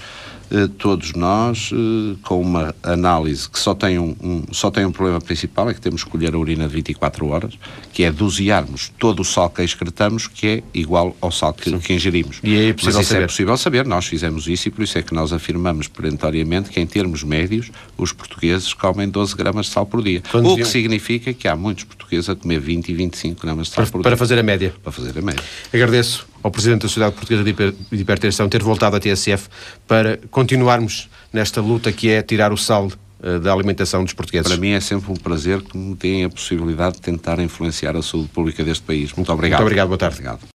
eh, 0.51 0.69
todos 0.79 1.13
nós, 1.13 1.71
eh, 1.73 2.17
com 2.23 2.41
uma 2.41 2.75
análise 2.83 3.51
que 3.51 3.59
só 3.59 3.75
tem 3.75 3.99
um, 3.99 4.15
um, 4.23 4.43
só 4.53 4.71
tem 4.71 4.85
um 4.85 4.93
problema 4.93 5.21
principal, 5.21 5.69
é 5.69 5.75
que 5.75 5.81
temos 5.81 6.05
que 6.05 6.09
escolher 6.09 6.35
a 6.35 6.39
urina 6.39 6.69
de 6.69 6.75
24 6.75 7.27
horas, 7.27 7.55
que 7.93 8.05
é 8.05 8.13
dosearmos 8.13 8.93
todo 8.97 9.21
o 9.21 9.25
sal 9.25 9.51
que 9.51 9.63
excretamos, 9.63 10.29
que 10.29 10.47
é 10.47 10.63
igual 10.73 11.17
ao 11.21 11.33
sal 11.33 11.53
que, 11.53 11.77
que 11.79 11.93
ingerimos. 11.93 12.39
E 12.45 12.69
é 12.69 12.73
possível 12.73 12.75
Mas 12.75 12.87
isso 12.87 12.99
é 13.01 13.03
saber. 13.03 13.25
é 13.25 13.27
possível 13.27 13.57
saber, 13.57 13.87
nós 13.87 14.07
fizemos 14.07 14.47
isso 14.47 14.69
e 14.69 14.71
por 14.71 14.85
isso 14.85 14.97
é 14.97 15.03
que 15.03 15.13
nós 15.13 15.33
afirmamos 15.33 15.89
perentoriamente 15.89 16.71
que, 16.71 16.79
em 16.79 16.87
termos 16.87 17.25
médios, 17.25 17.73
os 17.99 18.13
portugueses 18.13 18.73
comem 18.73 19.09
12 19.09 19.35
gramas 19.35 19.67
de 19.67 19.73
sal 19.73 19.85
por 19.85 20.01
dia. 20.01 20.23
Quando 20.31 20.53
o 20.53 20.57
que 20.57 20.65
significa 20.65 21.35
que 21.35 21.49
há 21.49 21.57
muitos 21.57 21.83
portugueses 21.85 22.31
a 22.31 22.37
comer 22.37 22.61
20 22.61 22.89
e 22.89 22.95
25 22.95 23.43
gramas 23.43 23.67
de 23.67 23.75
sal 23.75 23.85
para, 23.85 23.93
por 23.93 24.03
para 24.03 24.11
dia. 24.11 24.17
Para 24.17 24.17
fazer 24.17 24.39
a 24.39 24.43
média. 24.45 24.75
Para 24.81 24.93
fazer 24.93 25.19
a 25.19 25.23
média. 25.23 25.43
Agradeço 25.73 26.36
ao 26.47 26.51
Presidente 26.51 26.83
da 26.83 26.89
Sociedade 26.89 27.13
Portuguesa 27.17 27.43
de, 27.43 27.51
Hiper, 27.51 27.75
de 27.91 28.01
Hipertensão 28.01 28.49
ter 28.49 28.63
voltado 28.63 28.95
à 28.95 29.01
TSF 29.01 29.49
para 29.87 30.17
continuarmos 30.31 31.09
nesta 31.33 31.61
luta 31.61 31.91
que 31.91 32.09
é 32.09 32.23
tirar 32.23 32.53
o 32.53 32.57
sal 32.57 32.87
uh, 32.87 33.41
da 33.41 33.53
alimentação 33.53 34.05
dos 34.05 34.13
portugueses. 34.13 34.47
Para 34.47 34.57
mim 34.57 34.71
é 34.71 34.79
sempre 34.79 35.11
um 35.11 35.17
prazer 35.17 35.61
que 35.61 35.77
me 35.77 35.97
deem 35.97 36.25
a 36.25 36.31
possibilidade 36.31 36.97
de 36.97 37.01
tentar 37.01 37.41
influenciar 37.41 37.97
a 37.97 38.03
saúde 38.03 38.29
pública 38.29 38.63
deste 38.63 38.85
país. 38.85 39.13
Muito 39.13 39.33
obrigado. 39.33 39.59
Muito 39.59 39.67
obrigado, 39.67 39.89
boa 39.89 39.99
tarde. 39.99 40.15
Obrigado. 40.15 40.41